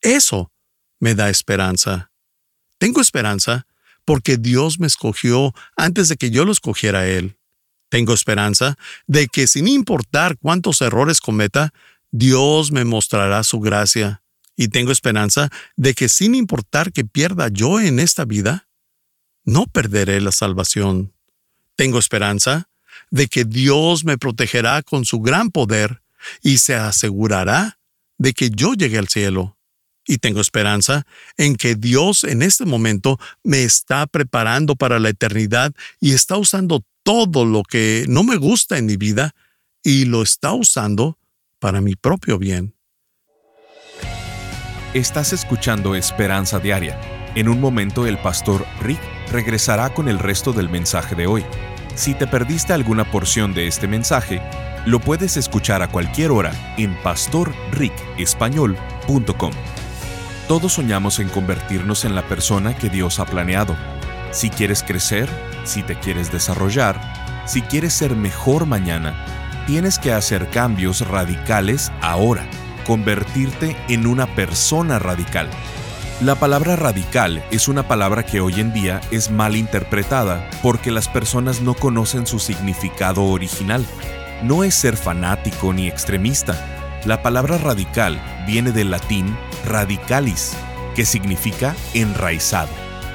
Eso 0.01 0.51
me 0.99 1.15
da 1.15 1.29
esperanza. 1.29 2.11
Tengo 2.79 3.01
esperanza 3.01 3.67
porque 4.09 4.39
Dios 4.39 4.81
me 4.81 4.87
escogió 4.87 5.55
antes 5.77 6.09
de 6.09 6.17
que 6.17 6.31
yo 6.31 6.47
lo 6.47 6.53
escogiera 6.53 7.01
a 7.01 7.07
Él. 7.07 7.37
Tengo 7.91 8.15
esperanza 8.15 8.79
de 9.07 9.29
que 9.29 9.47
sin 9.47 9.69
importar 9.69 10.39
cuántos 10.39 10.81
errores 10.81 11.21
cometa, 11.21 11.75
Dios 12.11 12.73
me 12.73 12.87
mostrará 12.87 13.45
su 13.45 13.61
gracia. 13.61 14.23
Y 14.57 14.69
tengo 14.69 14.93
esperanza 14.93 15.51
de 15.77 15.93
que 15.93 16.09
sin 16.09 16.35
importar 16.35 16.91
que 16.91 17.05
pierda 17.05 17.49
yo 17.49 17.81
en 17.81 17.99
esta 17.99 18.25
vida, 18.25 18.67
no 19.45 19.67
perderé 19.67 20.23
la 20.23 20.33
salvación. 20.33 21.13
Tengo 21.77 21.99
esperanza 21.99 22.71
de 23.11 23.29
que 23.29 23.45
Dios 23.45 24.07
me 24.07 24.17
protegerá 24.17 24.81
con 24.81 25.05
su 25.05 25.21
gran 25.21 25.51
poder 25.51 26.01
y 26.43 26.57
se 26.57 26.75
asegurará 26.75 27.79
de 28.17 28.33
que 28.33 28.49
yo 28.49 28.73
llegue 28.73 28.97
al 28.97 29.09
cielo. 29.09 29.58
Y 30.09 30.19
tengo 30.19 30.41
esperanza 30.41 31.07
en 31.37 31.55
que 31.55 31.77
Dios 31.77 32.25
en 32.25 32.43
este 32.43 32.65
momento 32.65 33.21
me 33.45 33.63
está 33.63 34.07
preparando 34.07 34.75
para 34.75 34.99
la 34.99 35.11
eternidad 35.11 35.73
y 36.01 36.15
está 36.15 36.39
usando 36.39 36.83
todo 37.03 37.45
lo 37.45 37.63
que 37.63 38.07
no 38.09 38.25
me 38.25 38.37
gusta 38.37 38.79
en 38.79 38.87
mi 38.87 38.97
vida 38.97 39.35
y 39.83 40.07
lo 40.07 40.23
está 40.23 40.55
usando 40.55 41.19
para 41.59 41.83
mi 41.83 41.95
propio 41.95 42.39
bien. 42.39 42.75
Estás 44.95 45.35
escuchando 45.35 45.95
Esperanza 45.95 46.59
Diaria. 46.59 46.99
En 47.35 47.51
un 47.51 47.61
momento 47.61 48.07
el 48.07 48.17
pastor 48.19 48.65
Rick 48.81 49.03
regresará 49.31 49.93
con 49.93 50.09
el 50.09 50.19
resto 50.19 50.55
del 50.55 50.71
mensaje 50.71 51.15
de 51.15 51.27
hoy. 51.27 51.45
Si 51.95 52.15
te 52.15 52.27
perdiste 52.27 52.73
alguna 52.73 53.11
porción 53.11 53.53
de 53.53 53.67
este 53.67 53.87
mensaje, 53.87 54.41
lo 54.87 55.01
puedes 55.01 55.37
escuchar 55.37 55.83
a 55.83 55.91
cualquier 55.91 56.31
hora 56.31 56.75
en 56.79 56.97
pastorricespañol.com. 57.03 59.53
Todos 60.49 60.73
soñamos 60.73 61.19
en 61.19 61.29
convertirnos 61.29 62.07
en 62.07 62.15
la 62.15 62.23
persona 62.23 62.75
que 62.75 62.89
Dios 62.89 63.21
ha 63.21 63.27
planeado. 63.27 63.77
Si 64.31 64.49
quieres 64.49 64.83
crecer, 64.83 65.29
si 65.65 65.83
te 65.83 65.95
quieres 65.95 66.33
desarrollar, 66.33 66.99
si 67.47 67.61
quieres 67.61 67.93
ser 67.93 68.17
mejor 68.17 68.65
mañana, 68.65 69.15
tienes 69.67 69.99
que 69.99 70.11
hacer 70.11 70.49
cambios 70.49 71.07
radicales 71.07 71.93
ahora, 72.01 72.47
convertirte 72.87 73.77
en 73.91 74.07
una 74.07 74.27
persona 74.35 74.99
radical. 74.99 75.51
La 76.23 76.35
palabra 76.37 76.77
radical 76.77 77.45
es 77.51 77.69
una 77.69 77.87
palabra 77.87 78.25
que 78.25 78.41
hoy 78.41 78.59
en 78.59 78.73
día 78.73 79.03
es 79.11 79.31
mal 79.31 79.55
interpretada 79.55 80.49
porque 80.63 80.91
las 80.91 81.09
personas 81.09 81.61
no 81.61 81.75
conocen 81.75 82.27
su 82.27 82.39
significado 82.39 83.23
original. 83.25 83.85
No 84.43 84.65
es 84.65 84.75
ser 84.75 84.97
fanático 84.97 85.75
ni 85.75 85.89
extremista. 85.89 86.57
La 87.05 87.21
palabra 87.21 87.59
radical 87.59 88.19
viene 88.47 88.73
del 88.73 88.91
latín 88.91 89.37
radicalis, 89.69 90.53
que 90.95 91.05
significa 91.05 91.77
enraizado. 91.95 92.71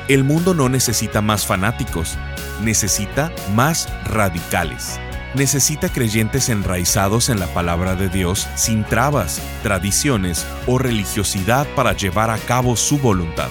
El 0.07 0.23
mundo 0.23 0.53
no 0.53 0.69
necesita 0.69 1.21
más 1.21 1.45
fanáticos, 1.45 2.17
necesita 2.61 3.31
más 3.53 3.89
radicales 4.05 4.99
necesita 5.35 5.89
creyentes 5.89 6.49
enraizados 6.49 7.29
en 7.29 7.39
la 7.39 7.47
palabra 7.47 7.95
de 7.95 8.09
Dios 8.09 8.47
sin 8.55 8.83
trabas, 8.83 9.41
tradiciones 9.63 10.45
o 10.67 10.77
religiosidad 10.77 11.67
para 11.75 11.93
llevar 11.93 12.29
a 12.29 12.37
cabo 12.37 12.75
su 12.75 12.97
voluntad. 12.99 13.49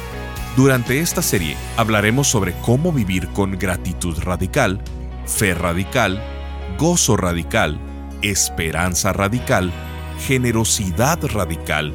Durante 0.57 1.01
esta 1.01 1.23
serie 1.23 1.57
hablaremos 1.77 2.29
sobre 2.29 2.53
cómo 2.61 2.93
vivir 2.93 3.29
con 3.29 3.59
gratitud 3.59 4.19
radical, 4.23 4.81
fe 5.27 5.55
radical, 5.55 6.23
gozo 6.79 7.17
radical, 7.17 7.79
esperanza 8.23 9.13
radical, 9.13 9.73
generosidad 10.27 11.25
radical 11.25 11.95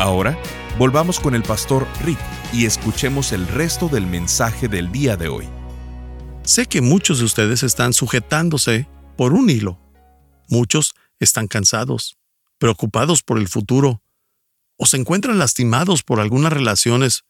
Ahora, 0.00 0.38
volvamos 0.78 1.20
con 1.20 1.34
el 1.34 1.42
pastor 1.42 1.86
Rick 2.02 2.18
y 2.54 2.64
escuchemos 2.64 3.32
el 3.32 3.46
resto 3.46 3.86
del 3.86 4.06
mensaje 4.06 4.66
del 4.66 4.90
día 4.90 5.18
de 5.18 5.28
hoy. 5.28 5.46
Sé 6.42 6.64
que 6.64 6.80
muchos 6.80 7.18
de 7.18 7.26
ustedes 7.26 7.62
están 7.62 7.92
sujetándose 7.92 8.88
por 9.18 9.34
un 9.34 9.50
hilo. 9.50 9.78
Muchos 10.48 10.94
están 11.18 11.48
cansados, 11.48 12.16
preocupados 12.56 13.22
por 13.22 13.36
el 13.36 13.46
futuro, 13.46 14.02
o 14.78 14.86
se 14.86 14.96
encuentran 14.96 15.38
lastimados 15.38 16.02
por 16.02 16.18
algunas 16.18 16.50
relaciones, 16.50 17.24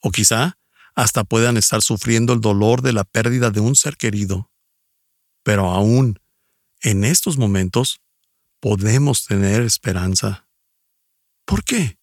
o 0.00 0.10
quizá 0.10 0.58
hasta 0.96 1.22
puedan 1.22 1.56
estar 1.56 1.80
sufriendo 1.80 2.32
el 2.32 2.40
dolor 2.40 2.82
de 2.82 2.92
la 2.92 3.04
pérdida 3.04 3.52
de 3.52 3.60
un 3.60 3.76
ser 3.76 3.96
querido. 3.96 4.50
Pero 5.44 5.70
aún, 5.70 6.18
en 6.80 7.04
estos 7.04 7.38
momentos, 7.38 8.00
podemos 8.58 9.26
tener 9.26 9.62
esperanza. 9.62 10.48
¿Por 11.44 11.62
qué? 11.62 11.95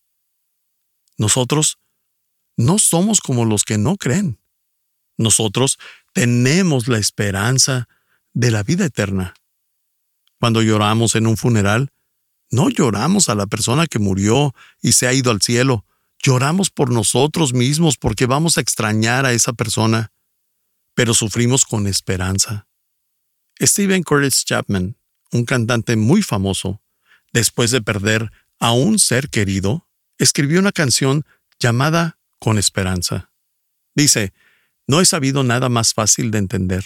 Nosotros 1.18 1.78
no 2.58 2.80
somos 2.80 3.22
como 3.22 3.46
los 3.46 3.64
que 3.64 3.78
no 3.78 3.98
creen. 3.98 4.40
Nosotros 5.18 5.80
tenemos 6.14 6.88
la 6.88 6.98
esperanza 6.98 7.88
de 8.34 8.52
la 8.52 8.64
vida 8.64 8.86
eterna. 8.86 9.34
Cuando 10.40 10.62
lloramos 10.62 11.16
en 11.16 11.28
un 11.28 11.38
funeral, 11.38 11.92
No 12.54 12.70
lloramos 12.70 13.30
a 13.30 13.36
la 13.36 13.48
persona 13.48 13.88
que 13.88 13.98
murió 13.98 14.54
y 14.80 14.92
se 14.92 15.08
ha 15.08 15.14
ido 15.14 15.32
al 15.32 15.42
cielo. 15.42 15.88
Lloramos 16.22 16.70
por 16.70 16.92
nosotros 16.92 17.52
mismos 17.52 17.98
porque 17.98 18.28
vamos 18.28 18.60
a 18.60 18.62
extrañar 18.62 19.26
a 19.26 19.34
esa 19.34 19.54
persona. 19.54 20.12
Pero 20.94 21.16
sufrimos 21.16 21.66
con 21.66 21.88
esperanza. 21.88 22.68
Stephen 23.60 24.04
Curtis 24.04 24.46
Chapman, 24.46 24.96
un 25.32 25.46
cantante 25.46 25.96
muy 25.96 26.22
famoso, 26.22 26.80
después 27.32 27.72
de 27.72 27.82
perder 27.82 28.32
a 28.60 28.72
un 28.72 29.00
ser 29.00 29.30
querido, 29.30 29.88
escribió 30.24 30.60
una 30.60 30.72
canción 30.72 31.26
llamada 31.60 32.18
Con 32.40 32.58
Esperanza. 32.58 33.30
Dice, 33.96 34.34
no 34.88 35.02
he 35.02 35.06
sabido 35.06 35.44
nada 35.44 35.70
más 35.70 35.94
fácil 35.94 36.32
de 36.32 36.40
entender. 36.40 36.86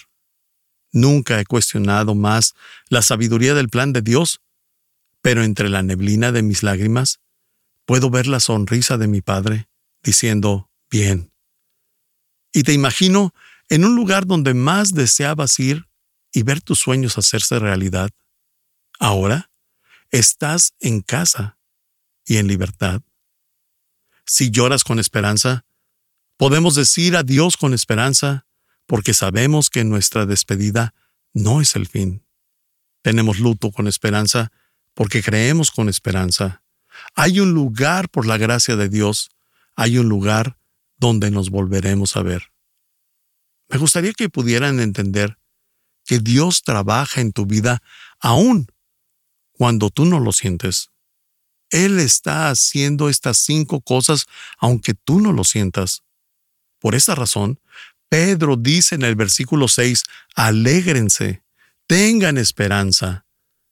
Nunca 0.91 1.39
he 1.39 1.46
cuestionado 1.46 2.15
más 2.15 2.56
la 2.89 3.01
sabiduría 3.01 3.53
del 3.53 3.70
plan 3.70 3.94
de 3.94 4.01
Dios, 4.01 4.41
pero 5.22 5.44
entre 5.44 5.70
la 5.70 5.84
neblina 5.84 6.32
de 6.32 6.44
mis 6.44 6.63
lágrimas 6.63 7.20
puedo 7.86 8.10
ver 8.10 8.27
la 8.27 8.39
sonrisa 8.39 8.98
de 8.98 9.08
mi 9.08 9.22
Padre, 9.22 9.67
diciendo, 10.03 10.70
bien. 10.89 11.32
Y 12.53 12.63
te 12.63 12.74
imagino 12.74 13.34
en 13.70 13.86
un 13.86 13.96
lugar 13.96 14.25
donde 14.25 14.53
más 14.53 14.94
deseabas 14.94 15.60
ir 15.60 15.88
y 16.34 16.44
ver 16.44 16.62
tus 16.62 16.79
sueños 16.79 17.17
hacerse 17.17 17.60
realidad. 17.60 18.10
Ahora 19.00 19.51
estás 20.12 20.74
en 20.79 21.01
casa 21.01 21.58
y 22.25 22.38
en 22.38 22.48
libertad. 22.48 23.01
Si 24.29 24.51
lloras 24.51 24.84
con 24.84 25.00
esperanza, 25.00 25.65
podemos 26.36 26.75
decir 26.75 27.15
adiós 27.15 27.55
con 27.55 27.74
esperanza 27.74 28.46
porque 28.86 29.13
sabemos 29.13 29.69
que 29.69 29.86
nuestra 29.86 30.25
despedida 30.25 30.93
no 31.34 31.62
es 31.62 31.77
el 31.77 31.88
fin. 31.88 32.25
Tenemos 33.01 33.39
luto 33.39 33.72
con 33.72 33.88
esperanza 33.88 34.51
porque 34.93 35.24
creemos 35.24 35.72
con 35.72 35.88
esperanza. 35.88 36.62
Hay 37.15 37.39
un 37.39 37.53
lugar 37.53 38.10
por 38.10 38.27
la 38.27 38.38
gracia 38.38 38.75
de 38.75 38.89
Dios, 38.89 39.29
hay 39.77 39.98
un 39.98 40.10
lugar 40.10 40.57
donde 40.98 41.31
nos 41.31 41.50
volveremos 41.50 42.17
a 42.17 42.22
ver. 42.22 42.51
Me 43.69 43.77
gustaría 43.77 44.12
que 44.12 44.27
pudieran 44.27 44.81
entender 44.81 45.38
que 46.03 46.19
Dios 46.19 46.63
trabaja 46.63 47.22
en 47.22 47.31
tu 47.31 47.46
vida 47.46 47.81
aún 48.19 48.67
cuando 49.53 49.89
tú 49.89 50.03
no 50.03 50.19
lo 50.19 50.34
sientes. 50.34 50.91
Él 51.70 52.00
está 52.00 52.50
haciendo 52.50 53.10
estas 53.10 53.38
cinco 53.38 53.82
cosas 53.82 54.26
aunque 54.58 54.94
tú 54.94 55.20
no 55.20 55.34
lo 55.34 55.44
sientas. 55.44 56.04
Por 56.80 56.96
esa 56.96 57.16
razón, 57.16 57.60
Pedro 58.10 58.56
dice 58.56 58.96
en 58.96 59.04
el 59.04 59.16
versículo 59.16 59.68
6, 59.68 60.04
alégrense, 60.36 61.44
tengan 61.88 62.38
esperanza. 62.38 63.26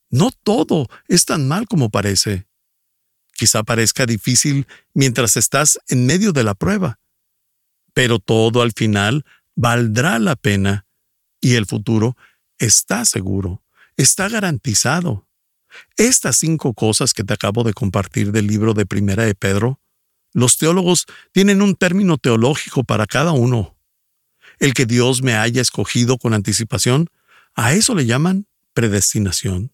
No 0.09 0.31
todo 0.31 0.87
es 1.07 1.25
tan 1.25 1.47
mal 1.47 1.67
como 1.67 1.89
parece. 1.89 2.47
Quizá 3.33 3.63
parezca 3.63 4.05
difícil 4.05 4.67
mientras 4.93 5.35
estás 5.35 5.79
en 5.87 6.05
medio 6.05 6.31
de 6.31 6.43
la 6.43 6.53
prueba, 6.53 6.99
pero 7.93 8.19
todo 8.19 8.61
al 8.61 8.71
final 8.71 9.25
valdrá 9.55 10.19
la 10.19 10.35
pena 10.35 10.85
y 11.41 11.55
el 11.55 11.65
futuro 11.65 12.15
está 12.57 13.05
seguro, 13.05 13.61
está 13.97 14.29
garantizado. 14.29 15.24
Estas 15.97 16.37
cinco 16.37 16.73
cosas 16.73 17.13
que 17.13 17.23
te 17.23 17.33
acabo 17.33 17.63
de 17.63 17.73
compartir 17.73 18.31
del 18.31 18.47
libro 18.47 18.73
de 18.73 18.85
Primera 18.85 19.23
de 19.23 19.35
Pedro, 19.35 19.79
los 20.33 20.57
teólogos 20.57 21.05
tienen 21.31 21.61
un 21.61 21.75
término 21.75 22.17
teológico 22.17 22.83
para 22.83 23.05
cada 23.05 23.31
uno 23.31 23.75
el 24.59 24.73
que 24.73 24.85
Dios 24.85 25.21
me 25.21 25.35
haya 25.35 25.61
escogido 25.61 26.17
con 26.17 26.33
anticipación, 26.33 27.09
a 27.55 27.73
eso 27.73 27.95
le 27.95 28.05
llaman 28.05 28.47
predestinación. 28.73 29.71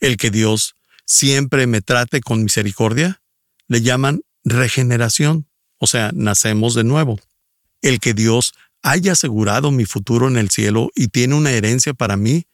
El 0.00 0.16
que 0.16 0.30
Dios 0.30 0.74
siempre 1.04 1.66
me 1.66 1.82
trate 1.82 2.20
con 2.20 2.42
misericordia, 2.42 3.20
le 3.68 3.82
llaman 3.82 4.22
regeneración, 4.44 5.46
o 5.78 5.86
sea, 5.86 6.10
nacemos 6.14 6.74
de 6.74 6.84
nuevo. 6.84 7.18
El 7.82 8.00
que 8.00 8.14
Dios 8.14 8.54
haya 8.82 9.12
asegurado 9.12 9.70
mi 9.70 9.84
futuro 9.84 10.28
en 10.28 10.36
el 10.36 10.50
cielo 10.50 10.90
y 10.94 11.08
tiene 11.08 11.34
una 11.34 11.52
herencia 11.52 11.94
para 11.94 12.16
mí, 12.16 12.46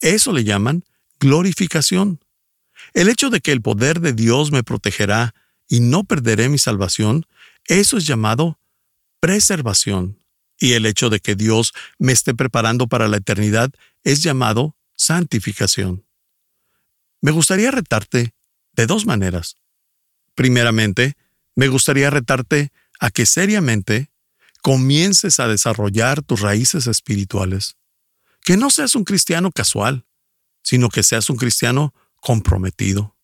eso 0.00 0.32
le 0.32 0.44
llaman 0.44 0.84
glorificación. 1.20 2.20
El 2.96 3.10
hecho 3.10 3.28
de 3.28 3.42
que 3.42 3.52
el 3.52 3.60
poder 3.60 4.00
de 4.00 4.14
Dios 4.14 4.52
me 4.52 4.62
protegerá 4.62 5.34
y 5.68 5.80
no 5.80 6.04
perderé 6.04 6.48
mi 6.48 6.56
salvación, 6.56 7.26
eso 7.66 7.98
es 7.98 8.06
llamado 8.06 8.58
preservación 9.20 10.18
y 10.58 10.72
el 10.72 10.86
hecho 10.86 11.10
de 11.10 11.20
que 11.20 11.34
Dios 11.34 11.74
me 11.98 12.12
esté 12.12 12.32
preparando 12.32 12.86
para 12.86 13.06
la 13.06 13.18
eternidad 13.18 13.70
es 14.02 14.22
llamado 14.22 14.76
santificación. 14.94 16.06
Me 17.20 17.32
gustaría 17.32 17.70
retarte 17.70 18.32
de 18.72 18.86
dos 18.86 19.04
maneras. 19.04 19.56
Primeramente, 20.34 21.18
me 21.54 21.68
gustaría 21.68 22.08
retarte 22.08 22.72
a 22.98 23.10
que 23.10 23.26
seriamente 23.26 24.10
comiences 24.62 25.38
a 25.38 25.48
desarrollar 25.48 26.22
tus 26.22 26.40
raíces 26.40 26.86
espirituales. 26.86 27.76
Que 28.40 28.56
no 28.56 28.70
seas 28.70 28.94
un 28.94 29.04
cristiano 29.04 29.52
casual, 29.52 30.06
sino 30.62 30.88
que 30.88 31.02
seas 31.02 31.28
un 31.28 31.36
cristiano 31.36 31.92
comprometido. 32.20 33.16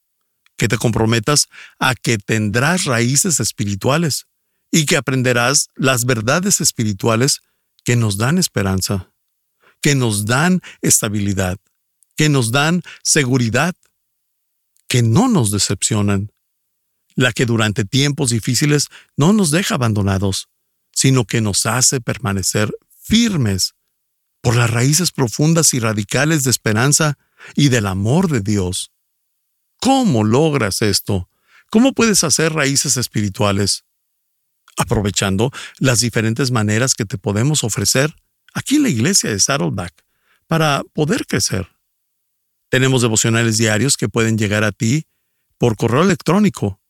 Que 0.57 0.69
te 0.69 0.79
comprometas 0.79 1.49
a 1.79 1.95
que 1.95 2.19
tendrás 2.19 2.85
raíces 2.85 3.41
espirituales 3.41 4.27
y 4.71 4.87
que 4.87 4.97
aprenderás 4.97 5.69
las 5.75 6.05
verdades 6.05 6.61
espirituales 6.61 7.41
que 7.85 7.97
nos 7.97 8.17
dan 8.17 8.39
esperanza, 8.39 9.11
que 9.81 9.95
nos 9.95 10.25
dan 10.27 10.61
estabilidad, 10.81 11.59
que 12.17 12.29
nos 12.29 12.53
dan 12.53 12.83
seguridad, 13.03 13.75
que 14.89 15.03
no 15.03 15.29
nos 15.29 15.51
decepcionan, 15.51 16.33
la 17.15 17.33
que 17.33 17.47
durante 17.47 17.85
tiempos 17.85 18.31
difíciles 18.31 18.89
no 19.17 19.33
nos 19.33 19.51
deja 19.51 19.75
abandonados, 19.75 20.49
sino 20.93 21.25
que 21.25 21.41
nos 21.41 21.67
hace 21.67 22.01
permanecer 22.01 22.73
firmes 23.03 23.75
por 24.41 24.57
las 24.57 24.71
raíces 24.71 25.13
profundas 25.13 25.75
y 25.75 25.81
radicales 25.81 26.45
de 26.45 26.51
esperanza 26.51 27.19
y 27.55 27.69
del 27.69 27.87
amor 27.87 28.29
de 28.29 28.41
Dios. 28.41 28.91
¿Cómo 29.81 30.25
logras 30.25 30.83
esto? 30.83 31.29
¿Cómo 31.71 31.93
puedes 31.93 32.25
hacer 32.25 32.53
raíces 32.53 32.97
espirituales? 32.97 33.85
aprovechando 34.77 35.51
las 35.79 36.01
diferentes 36.01 36.51
maneras 36.51 36.95
que 36.95 37.05
te 37.05 37.19
podemos 37.19 37.63
ofrecer 37.65 38.15
aquí 38.55 38.77
en 38.77 38.85
la 38.85 38.89
iglesia 38.89 39.29
de 39.31 39.41
Saddleback 39.41 39.93
para 40.47 40.83
poder 40.93 41.27
crecer. 41.27 41.69
Tenemos 42.69 43.03
devocionales 43.03 43.59
diarios 43.59 43.97
que 43.97 44.09
pueden 44.09 44.39
llegar 44.39 44.63
a 44.65 44.71
ti 44.73 45.07
por 45.59 45.77
correo 45.77 46.03
electrónico. 46.03 46.81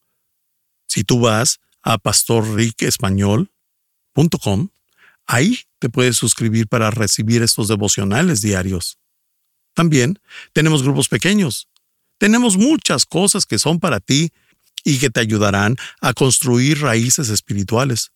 Si 0.86 1.04
tú 1.04 1.20
vas 1.20 1.60
a 1.82 1.98
pastorricespañol.com, 1.98 4.68
ahí 5.26 5.60
te 5.78 5.88
puedes 5.88 6.16
suscribir 6.16 6.66
para 6.68 6.90
recibir 6.90 7.42
estos 7.42 7.68
devocionales 7.68 8.40
diarios. 8.40 8.98
También 9.74 10.18
tenemos 10.52 10.82
grupos 10.82 11.08
pequeños. 11.08 11.68
Tenemos 12.18 12.56
muchas 12.56 13.06
cosas 13.06 13.46
que 13.46 13.58
son 13.58 13.80
para 13.80 14.00
ti 14.00 14.30
y 14.85 14.98
que 14.98 15.11
te 15.11 15.20
ayudarán 15.20 15.76
a 16.00 16.12
construir 16.12 16.80
raíces 16.80 17.28
espirituales. 17.28 18.12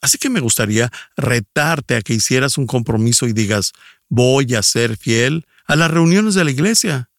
Así 0.00 0.18
que 0.18 0.30
me 0.30 0.40
gustaría 0.40 0.92
retarte 1.16 1.96
a 1.96 2.02
que 2.02 2.14
hicieras 2.14 2.56
un 2.56 2.66
compromiso 2.66 3.26
y 3.26 3.32
digas, 3.32 3.72
voy 4.08 4.54
a 4.54 4.62
ser 4.62 4.96
fiel 4.96 5.44
a 5.66 5.76
las 5.76 5.90
reuniones 5.90 6.34
de 6.34 6.44
la 6.44 6.50
iglesia. 6.50 7.10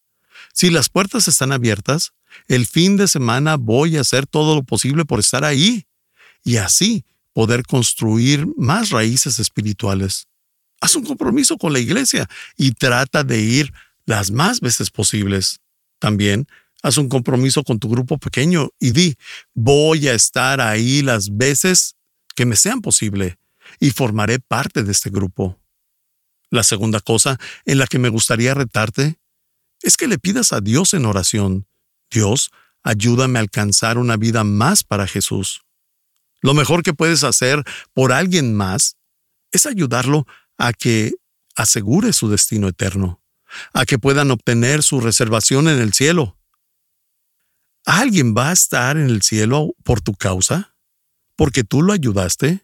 Si 0.54 0.70
las 0.70 0.90
puertas 0.90 1.28
están 1.28 1.52
abiertas, 1.52 2.14
el 2.48 2.66
fin 2.66 2.96
de 2.96 3.08
semana 3.08 3.58
voy 3.58 3.98
a 3.98 4.02
hacer 4.02 4.26
todo 4.26 4.56
lo 4.56 4.64
posible 4.64 5.04
por 5.06 5.20
estar 5.20 5.44
ahí 5.44 5.88
y 6.44 6.58
así 6.58 7.04
poder 7.34 7.64
construir 7.64 8.48
más 8.58 8.92
raíces 8.92 9.40
espirituales. 9.40 10.29
Haz 10.82 10.96
un 10.96 11.06
compromiso 11.06 11.58
con 11.58 11.74
la 11.74 11.80
iglesia 11.80 12.28
y 12.58 12.72
trata 12.72 13.24
de 13.24 13.40
ir 13.40 13.74
las 14.06 14.32
más 14.32 14.62
veces 14.62 14.90
posibles. 14.90 15.60
También 16.00 16.48
Haz 16.82 16.98
un 16.98 17.10
compromiso 17.10 17.64
con 17.64 17.80
tu 17.80 17.90
grupo 17.90 18.18
pequeño 18.18 18.70
y 18.80 18.92
di, 18.92 19.18
voy 19.54 20.08
a 20.08 20.14
estar 20.14 20.62
ahí 20.62 21.02
las 21.02 21.36
veces 21.36 21.96
que 22.36 22.46
me 22.46 22.56
sean 22.56 22.82
posible 22.82 23.38
y 23.80 23.92
formaré 23.92 24.40
parte 24.40 24.84
de 24.84 24.92
este 24.92 25.10
grupo. 25.10 25.60
La 26.50 26.64
segunda 26.64 27.02
cosa 27.02 27.38
en 27.66 27.80
la 27.80 27.88
que 27.88 28.00
me 28.00 28.10
gustaría 28.10 28.54
retarte 28.54 29.20
es 29.82 29.98
que 29.98 30.08
le 30.08 30.18
pidas 30.20 30.54
a 30.54 30.62
Dios 30.62 30.94
en 30.94 31.06
oración, 31.06 31.68
Dios, 32.10 32.50
ayúdame 32.82 33.40
a 33.40 33.42
alcanzar 33.42 33.98
una 33.98 34.16
vida 34.16 34.46
más 34.46 34.84
para 34.84 35.06
Jesús. 35.06 35.62
Lo 36.42 36.54
mejor 36.54 36.82
que 36.82 36.94
puedes 36.94 37.26
hacer 37.26 37.64
por 37.94 38.14
alguien 38.14 38.56
más 38.56 38.96
es 39.52 39.66
ayudarlo 39.66 40.26
a 40.60 40.74
que 40.74 41.14
asegure 41.56 42.14
su 42.14 42.30
destino 42.30 42.68
eterno, 42.68 43.20
a 43.74 43.86
que 43.86 43.98
puedan 43.98 44.30
obtener 44.30 44.84
su 44.84 45.02
reservación 45.02 45.68
en 45.68 45.80
el 45.80 45.94
cielo 45.94 46.40
¿Alguien 47.86 48.36
va 48.36 48.50
a 48.50 48.54
estar 48.54 48.98
en 48.98 49.10
el 49.10 49.24
cielo 49.24 49.74
por 49.84 50.00
tu 50.00 50.14
causa? 50.14 50.76
¿Porque 51.36 51.64
tú 51.64 51.82
lo 51.82 51.92
ayudaste? 51.92 52.64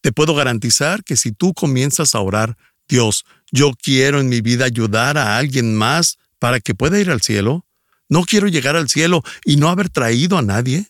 Te 0.00 0.10
puedo 0.10 0.34
garantizar 0.34 1.04
que 1.04 1.16
si 1.16 1.30
tú 1.30 1.54
comienzas 1.54 2.16
a 2.16 2.20
orar, 2.20 2.56
Dios, 2.88 3.24
yo 3.52 3.70
quiero 3.80 4.18
en 4.18 4.28
mi 4.28 4.40
vida 4.40 4.64
ayudar 4.64 5.18
a 5.18 5.36
alguien 5.38 5.76
más 5.76 6.18
para 6.40 6.58
que 6.58 6.74
pueda 6.74 6.98
ir 6.98 7.10
al 7.10 7.22
cielo, 7.22 7.64
No 8.08 8.24
quiero 8.24 8.46
llegar 8.46 8.76
al 8.76 8.88
cielo 8.88 9.22
y 9.44 9.56
no 9.56 9.68
haber 9.68 9.88
traído 9.88 10.38
a 10.38 10.42
nadie. 10.42 10.86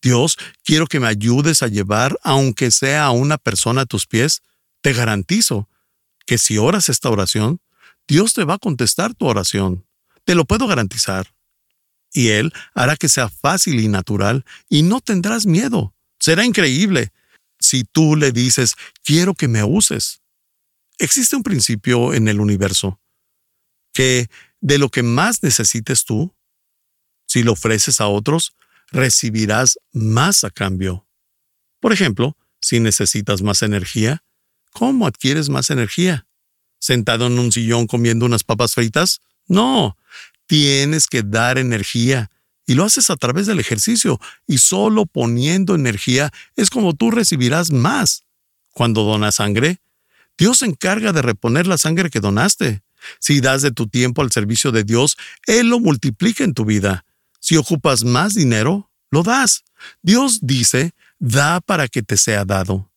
Dios, 0.00 0.36
quiero 0.64 0.86
que 0.86 1.00
me 1.00 1.08
ayudes 1.08 1.64
a 1.64 1.68
llevar, 1.68 2.16
aunque 2.22 2.70
sea 2.70 3.06
a 3.06 3.10
una 3.10 3.38
persona 3.38 3.82
a 3.82 3.86
tus 3.86 4.06
pies. 4.06 4.42
Te 4.80 4.92
garantizo 4.92 5.68
que 6.26 6.38
si 6.38 6.58
oras 6.58 6.88
esta 6.88 7.10
oración, 7.10 7.60
Dios 8.06 8.34
te 8.34 8.44
va 8.44 8.54
a 8.54 8.58
contestar 8.58 9.14
tu 9.14 9.26
oración. 9.26 9.86
Te 10.24 10.34
lo 10.34 10.44
puedo 10.44 10.66
garantizar. 10.66 11.34
Y 12.12 12.28
Él 12.28 12.52
hará 12.74 12.96
que 12.96 13.08
sea 13.08 13.28
fácil 13.28 13.80
y 13.80 13.88
natural 13.88 14.44
y 14.68 14.82
no 14.82 15.00
tendrás 15.00 15.46
miedo. 15.46 15.94
Será 16.18 16.44
increíble 16.44 17.12
si 17.58 17.84
tú 17.84 18.16
le 18.16 18.30
dices, 18.30 18.74
quiero 19.02 19.34
que 19.34 19.48
me 19.48 19.64
uses. 19.64 20.22
Existe 20.98 21.34
un 21.34 21.42
principio 21.42 22.14
en 22.14 22.28
el 22.28 22.40
universo 22.40 23.00
que 23.92 24.28
de 24.60 24.78
lo 24.78 24.88
que 24.90 25.02
más 25.02 25.42
necesites 25.42 26.04
tú, 26.04 26.34
si 27.26 27.42
lo 27.42 27.52
ofreces 27.52 28.00
a 28.00 28.08
otros, 28.08 28.54
recibirás 28.90 29.78
más 29.92 30.44
a 30.44 30.50
cambio. 30.50 31.06
Por 31.80 31.92
ejemplo, 31.92 32.36
si 32.60 32.80
necesitas 32.80 33.42
más 33.42 33.62
energía, 33.62 34.24
¿cómo 34.74 35.06
adquieres 35.06 35.48
más 35.48 35.70
energía? 35.70 36.26
¿Sentado 36.78 37.28
en 37.28 37.38
un 37.38 37.50
sillón 37.50 37.86
comiendo 37.86 38.26
unas 38.26 38.44
papas 38.44 38.74
fritas? 38.74 39.22
No, 39.46 39.96
tienes 40.46 41.06
que 41.06 41.22
dar 41.22 41.56
energía. 41.56 42.30
Y 42.66 42.74
lo 42.74 42.84
haces 42.84 43.08
a 43.08 43.16
través 43.16 43.46
del 43.46 43.60
ejercicio. 43.60 44.20
Y 44.46 44.58
solo 44.58 45.06
poniendo 45.06 45.74
energía 45.74 46.30
es 46.56 46.68
como 46.68 46.92
tú 46.92 47.10
recibirás 47.10 47.70
más. 47.70 48.24
Cuando 48.72 49.04
donas 49.04 49.36
sangre, 49.36 49.80
Dios 50.36 50.58
se 50.58 50.66
encarga 50.66 51.12
de 51.12 51.22
reponer 51.22 51.66
la 51.66 51.78
sangre 51.78 52.10
que 52.10 52.20
donaste. 52.20 52.82
Si 53.20 53.40
das 53.40 53.62
de 53.62 53.70
tu 53.70 53.86
tiempo 53.86 54.22
al 54.22 54.32
servicio 54.32 54.72
de 54.72 54.84
Dios, 54.84 55.16
Él 55.46 55.68
lo 55.68 55.78
multiplica 55.78 56.42
en 56.42 56.54
tu 56.54 56.64
vida. 56.64 57.04
Si 57.38 57.56
ocupas 57.56 58.04
más 58.04 58.34
dinero, 58.34 58.90
lo 59.10 59.22
das. 59.22 59.64
Dios 60.02 60.40
dice, 60.42 60.92
da 61.18 61.60
para 61.60 61.86
que 61.88 62.02
te 62.02 62.16
sea 62.16 62.44
dado. 62.44 62.90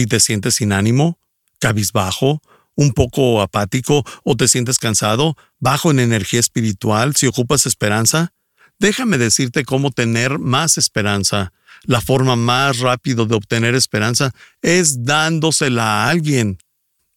Si 0.00 0.06
te 0.06 0.18
sientes 0.18 0.54
sin 0.54 0.72
ánimo, 0.72 1.18
cabizbajo, 1.58 2.40
un 2.74 2.92
poco 2.92 3.42
apático 3.42 4.02
o 4.24 4.34
te 4.34 4.48
sientes 4.48 4.78
cansado, 4.78 5.36
bajo 5.58 5.90
en 5.90 6.00
energía 6.00 6.40
espiritual, 6.40 7.14
si 7.16 7.26
ocupas 7.26 7.66
esperanza, 7.66 8.32
déjame 8.78 9.18
decirte 9.18 9.62
cómo 9.62 9.90
tener 9.90 10.38
más 10.38 10.78
esperanza. 10.78 11.52
La 11.82 12.00
forma 12.00 12.34
más 12.34 12.78
rápida 12.78 13.26
de 13.26 13.34
obtener 13.34 13.74
esperanza 13.74 14.32
es 14.62 15.04
dándosela 15.04 15.84
a 15.84 16.08
alguien. 16.08 16.56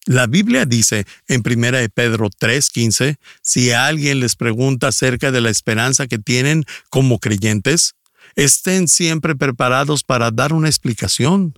La 0.05 0.27
Biblia 0.27 0.65
dice 0.65 1.05
en 1.29 1.41
1 1.41 1.87
Pedro 1.87 2.29
3:15, 2.37 3.15
si 3.41 3.71
alguien 3.71 4.19
les 4.19 4.35
pregunta 4.35 4.89
acerca 4.89 5.31
de 5.31 5.39
la 5.39 5.49
esperanza 5.49 6.07
que 6.07 6.19
tienen 6.19 6.65
como 6.89 7.19
creyentes, 7.19 7.95
estén 8.35 8.89
siempre 8.89 9.37
preparados 9.37 10.03
para 10.03 10.31
dar 10.31 10.51
una 10.51 10.67
explicación. 10.67 11.53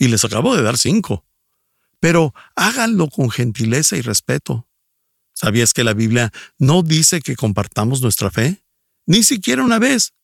Y 0.00 0.08
les 0.08 0.24
acabo 0.24 0.56
de 0.56 0.62
dar 0.62 0.76
cinco. 0.76 1.24
Pero 2.00 2.34
háganlo 2.56 3.08
con 3.08 3.30
gentileza 3.30 3.96
y 3.96 4.00
respeto. 4.00 4.66
¿Sabías 5.32 5.72
que 5.72 5.84
la 5.84 5.94
Biblia 5.94 6.32
no 6.58 6.82
dice 6.82 7.20
que 7.20 7.36
compartamos 7.36 8.02
nuestra 8.02 8.32
fe? 8.32 8.64
Ni 9.06 9.22
siquiera 9.22 9.62
una 9.62 9.78
vez. 9.78 10.14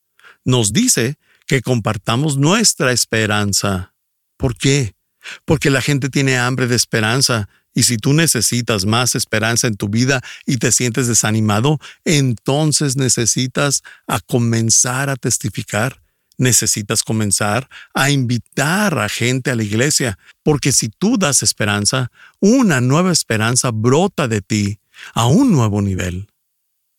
Nos 0.43 0.73
dice 0.73 1.17
que 1.45 1.61
compartamos 1.61 2.37
nuestra 2.37 2.91
esperanza. 2.91 3.93
¿Por 4.35 4.57
qué? 4.57 4.97
porque 5.45 5.69
la 5.69 5.81
gente 5.81 6.09
tiene 6.09 6.37
hambre 6.37 6.67
de 6.67 6.75
esperanza. 6.75 7.49
Y 7.73 7.83
si 7.83 7.97
tú 7.97 8.13
necesitas 8.13 8.85
más 8.85 9.13
esperanza 9.15 9.67
en 9.67 9.75
tu 9.75 9.87
vida 9.87 10.21
y 10.45 10.57
te 10.57 10.71
sientes 10.71 11.07
desanimado, 11.07 11.79
entonces 12.05 12.95
necesitas 12.95 13.83
a 14.07 14.19
comenzar 14.19 15.09
a 15.09 15.15
testificar. 15.15 16.01
Necesitas 16.37 17.03
comenzar 17.03 17.67
a 17.93 18.11
invitar 18.11 18.99
a 18.99 19.09
gente 19.09 19.49
a 19.49 19.55
la 19.55 19.63
iglesia, 19.63 20.19
porque 20.43 20.71
si 20.71 20.89
tú 20.89 21.17
das 21.17 21.41
esperanza, 21.41 22.11
una 22.39 22.79
nueva 22.79 23.11
esperanza 23.11 23.71
brota 23.71 24.27
de 24.27 24.41
ti 24.41 24.79
a 25.13 25.25
un 25.25 25.51
nuevo 25.51 25.81
nivel. 25.81 26.29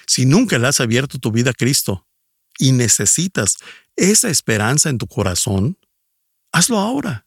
Si 0.07 0.27
nunca 0.27 0.59
le 0.59 0.67
has 0.67 0.81
abierto 0.81 1.19
tu 1.19 1.31
vida 1.31 1.51
a 1.51 1.55
Cristo 1.55 2.07
y 2.59 2.73
necesitas 2.73 3.59
esa 3.95 4.29
esperanza 4.29 4.89
en 4.89 4.99
tu 4.99 5.07
corazón, 5.07 5.79
hazlo 6.51 6.79
ahora. 6.79 7.27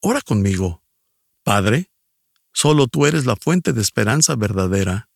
Ora 0.00 0.20
conmigo. 0.20 0.82
Padre, 1.42 1.90
solo 2.52 2.86
tú 2.86 3.06
eres 3.06 3.26
la 3.26 3.36
fuente 3.36 3.72
de 3.72 3.80
esperanza 3.80 4.36
verdadera. 4.36 5.08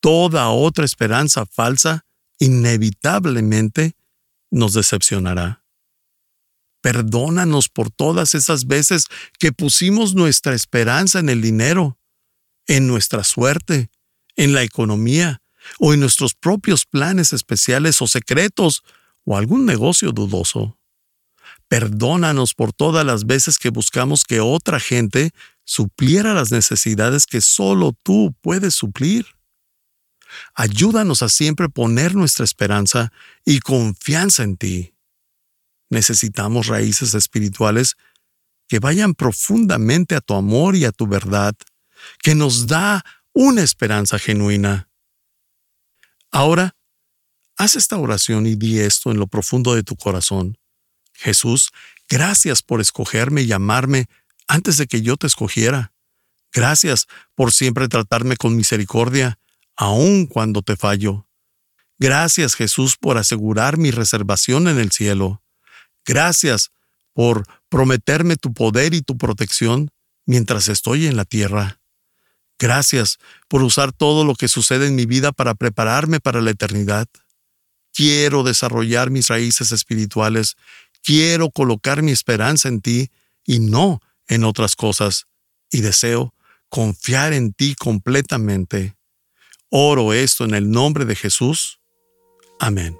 Toda 0.00 0.48
otra 0.50 0.84
esperanza 0.84 1.46
falsa 1.46 2.04
inevitablemente 2.38 3.96
nos 4.50 4.74
decepcionará. 4.74 5.64
Perdónanos 6.82 7.68
por 7.68 7.90
todas 7.90 8.34
esas 8.34 8.66
veces 8.66 9.06
que 9.38 9.52
pusimos 9.52 10.14
nuestra 10.14 10.54
esperanza 10.54 11.18
en 11.18 11.28
el 11.28 11.42
dinero, 11.42 11.98
en 12.66 12.86
nuestra 12.86 13.22
suerte, 13.24 13.90
en 14.36 14.54
la 14.54 14.62
economía 14.62 15.42
o 15.78 15.92
en 15.92 16.00
nuestros 16.00 16.34
propios 16.34 16.86
planes 16.86 17.32
especiales 17.32 18.00
o 18.00 18.06
secretos 18.06 18.82
o 19.24 19.36
algún 19.36 19.66
negocio 19.66 20.12
dudoso. 20.12 20.78
Perdónanos 21.68 22.54
por 22.54 22.72
todas 22.72 23.04
las 23.04 23.26
veces 23.26 23.58
que 23.58 23.70
buscamos 23.70 24.24
que 24.24 24.40
otra 24.40 24.80
gente 24.80 25.30
supliera 25.64 26.34
las 26.34 26.50
necesidades 26.50 27.26
que 27.26 27.40
solo 27.40 27.92
tú 28.02 28.34
puedes 28.40 28.74
suplir. 28.74 29.26
Ayúdanos 30.54 31.22
a 31.22 31.28
siempre 31.28 31.68
poner 31.68 32.14
nuestra 32.14 32.44
esperanza 32.44 33.12
y 33.44 33.60
confianza 33.60 34.42
en 34.42 34.56
ti. 34.56 34.94
Necesitamos 35.90 36.68
raíces 36.68 37.14
espirituales 37.14 37.96
que 38.68 38.78
vayan 38.78 39.14
profundamente 39.14 40.14
a 40.14 40.20
tu 40.20 40.34
amor 40.34 40.76
y 40.76 40.84
a 40.84 40.92
tu 40.92 41.06
verdad, 41.06 41.54
que 42.22 42.34
nos 42.34 42.68
da 42.68 43.04
una 43.32 43.62
esperanza 43.62 44.18
genuina. 44.18 44.88
Ahora, 46.30 46.76
haz 47.56 47.74
esta 47.74 47.98
oración 47.98 48.46
y 48.46 48.54
di 48.54 48.78
esto 48.78 49.10
en 49.10 49.18
lo 49.18 49.26
profundo 49.26 49.74
de 49.74 49.82
tu 49.82 49.96
corazón. 49.96 50.56
Jesús, 51.14 51.72
gracias 52.08 52.62
por 52.62 52.80
escogerme 52.80 53.42
y 53.42 53.46
llamarme 53.46 54.06
antes 54.46 54.76
de 54.76 54.86
que 54.86 55.02
yo 55.02 55.16
te 55.16 55.26
escogiera. 55.26 55.92
Gracias 56.52 57.06
por 57.34 57.52
siempre 57.52 57.88
tratarme 57.88 58.36
con 58.36 58.56
misericordia, 58.56 59.38
aun 59.80 60.26
cuando 60.26 60.62
te 60.62 60.76
fallo. 60.76 61.26
Gracias 61.98 62.54
Jesús 62.54 62.96
por 62.96 63.18
asegurar 63.18 63.76
mi 63.76 63.90
reservación 63.90 64.68
en 64.68 64.78
el 64.78 64.92
cielo. 64.92 65.42
Gracias 66.04 66.70
por 67.12 67.46
prometerme 67.68 68.36
tu 68.36 68.52
poder 68.52 68.94
y 68.94 69.02
tu 69.02 69.18
protección 69.18 69.90
mientras 70.26 70.68
estoy 70.68 71.06
en 71.06 71.16
la 71.16 71.24
tierra. 71.24 71.80
Gracias 72.58 73.18
por 73.48 73.62
usar 73.62 73.92
todo 73.92 74.24
lo 74.24 74.34
que 74.34 74.48
sucede 74.48 74.86
en 74.86 74.94
mi 74.94 75.06
vida 75.06 75.32
para 75.32 75.54
prepararme 75.54 76.20
para 76.20 76.40
la 76.40 76.50
eternidad. 76.50 77.08
Quiero 77.92 78.42
desarrollar 78.42 79.10
mis 79.10 79.28
raíces 79.28 79.72
espirituales 79.72 80.56
Quiero 81.02 81.50
colocar 81.50 82.02
mi 82.02 82.12
esperanza 82.12 82.68
en 82.68 82.80
ti 82.80 83.10
y 83.44 83.58
no 83.60 84.00
en 84.28 84.44
otras 84.44 84.76
cosas, 84.76 85.26
y 85.70 85.80
deseo 85.80 86.34
confiar 86.68 87.32
en 87.32 87.52
ti 87.52 87.74
completamente. 87.74 88.96
Oro 89.72 90.12
esto 90.12 90.44
en 90.44 90.54
el 90.54 90.68
nombre 90.68 91.04
de 91.04 91.14
Jesús. 91.14 91.78
Amén. 92.58 92.98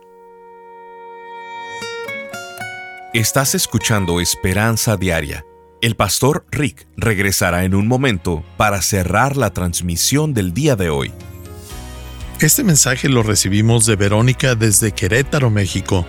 Estás 3.13 3.57
escuchando 3.57 4.21
Esperanza 4.21 4.97
Diaria. 4.97 5.45
El 5.83 5.97
pastor 5.97 6.47
Rick 6.53 6.87
regresará 6.97 7.65
en 7.65 7.75
un 7.75 7.89
momento 7.89 8.45
para 8.57 8.83
cerrar 8.83 9.37
la 9.37 9.51
transmisión 9.51 10.33
del 10.33 10.55
día 10.55 10.77
de 10.77 10.91
hoy. 10.91 11.11
Este 12.39 12.63
mensaje 12.63 13.09
lo 13.09 13.25
recibimos 13.25 13.85
de 13.85 13.97
Verónica 13.97 14.55
desde 14.55 14.93
Querétaro, 14.93 15.51
México. 15.51 16.07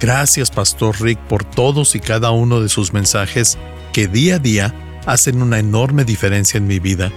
Gracias, 0.00 0.50
Pastor 0.50 1.00
Rick, 1.00 1.20
por 1.28 1.44
todos 1.44 1.94
y 1.94 2.00
cada 2.00 2.32
uno 2.32 2.60
de 2.60 2.68
sus 2.68 2.92
mensajes 2.92 3.56
que 3.92 4.08
día 4.08 4.34
a 4.34 4.38
día 4.40 4.74
hacen 5.06 5.40
una 5.40 5.60
enorme 5.60 6.04
diferencia 6.04 6.58
en 6.58 6.66
mi 6.66 6.80
vida. 6.80 7.12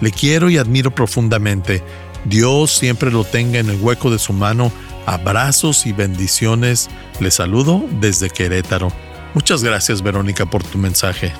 Le 0.00 0.10
quiero 0.10 0.50
y 0.50 0.58
admiro 0.58 0.94
profundamente. 0.94 1.82
Dios 2.24 2.72
siempre 2.72 3.10
lo 3.10 3.24
tenga 3.24 3.58
en 3.58 3.70
el 3.70 3.80
hueco 3.80 4.10
de 4.10 4.18
su 4.18 4.32
mano. 4.32 4.72
Abrazos 5.06 5.86
y 5.86 5.92
bendiciones. 5.92 6.88
Le 7.20 7.30
saludo 7.30 7.84
desde 8.00 8.30
Querétaro. 8.30 8.92
Muchas 9.34 9.62
gracias, 9.62 10.02
Verónica, 10.02 10.46
por 10.46 10.62
tu 10.62 10.78
mensaje. 10.78 11.32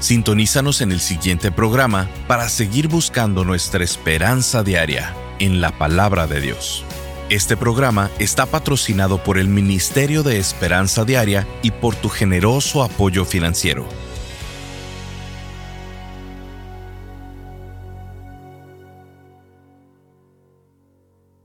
Sintonízanos 0.00 0.80
en 0.80 0.92
el 0.92 1.00
siguiente 1.00 1.52
programa 1.52 2.08
para 2.26 2.48
seguir 2.48 2.88
buscando 2.88 3.44
nuestra 3.44 3.84
esperanza 3.84 4.62
diaria 4.62 5.14
en 5.38 5.60
la 5.60 5.76
palabra 5.76 6.26
de 6.26 6.40
Dios. 6.40 6.84
Este 7.30 7.56
programa 7.56 8.10
está 8.18 8.46
patrocinado 8.46 9.22
por 9.22 9.38
el 9.38 9.46
Ministerio 9.46 10.22
de 10.22 10.38
Esperanza 10.38 11.04
Diaria 11.04 11.46
y 11.62 11.70
por 11.70 11.94
tu 11.94 12.08
generoso 12.08 12.82
apoyo 12.82 13.24
financiero. 13.24 13.86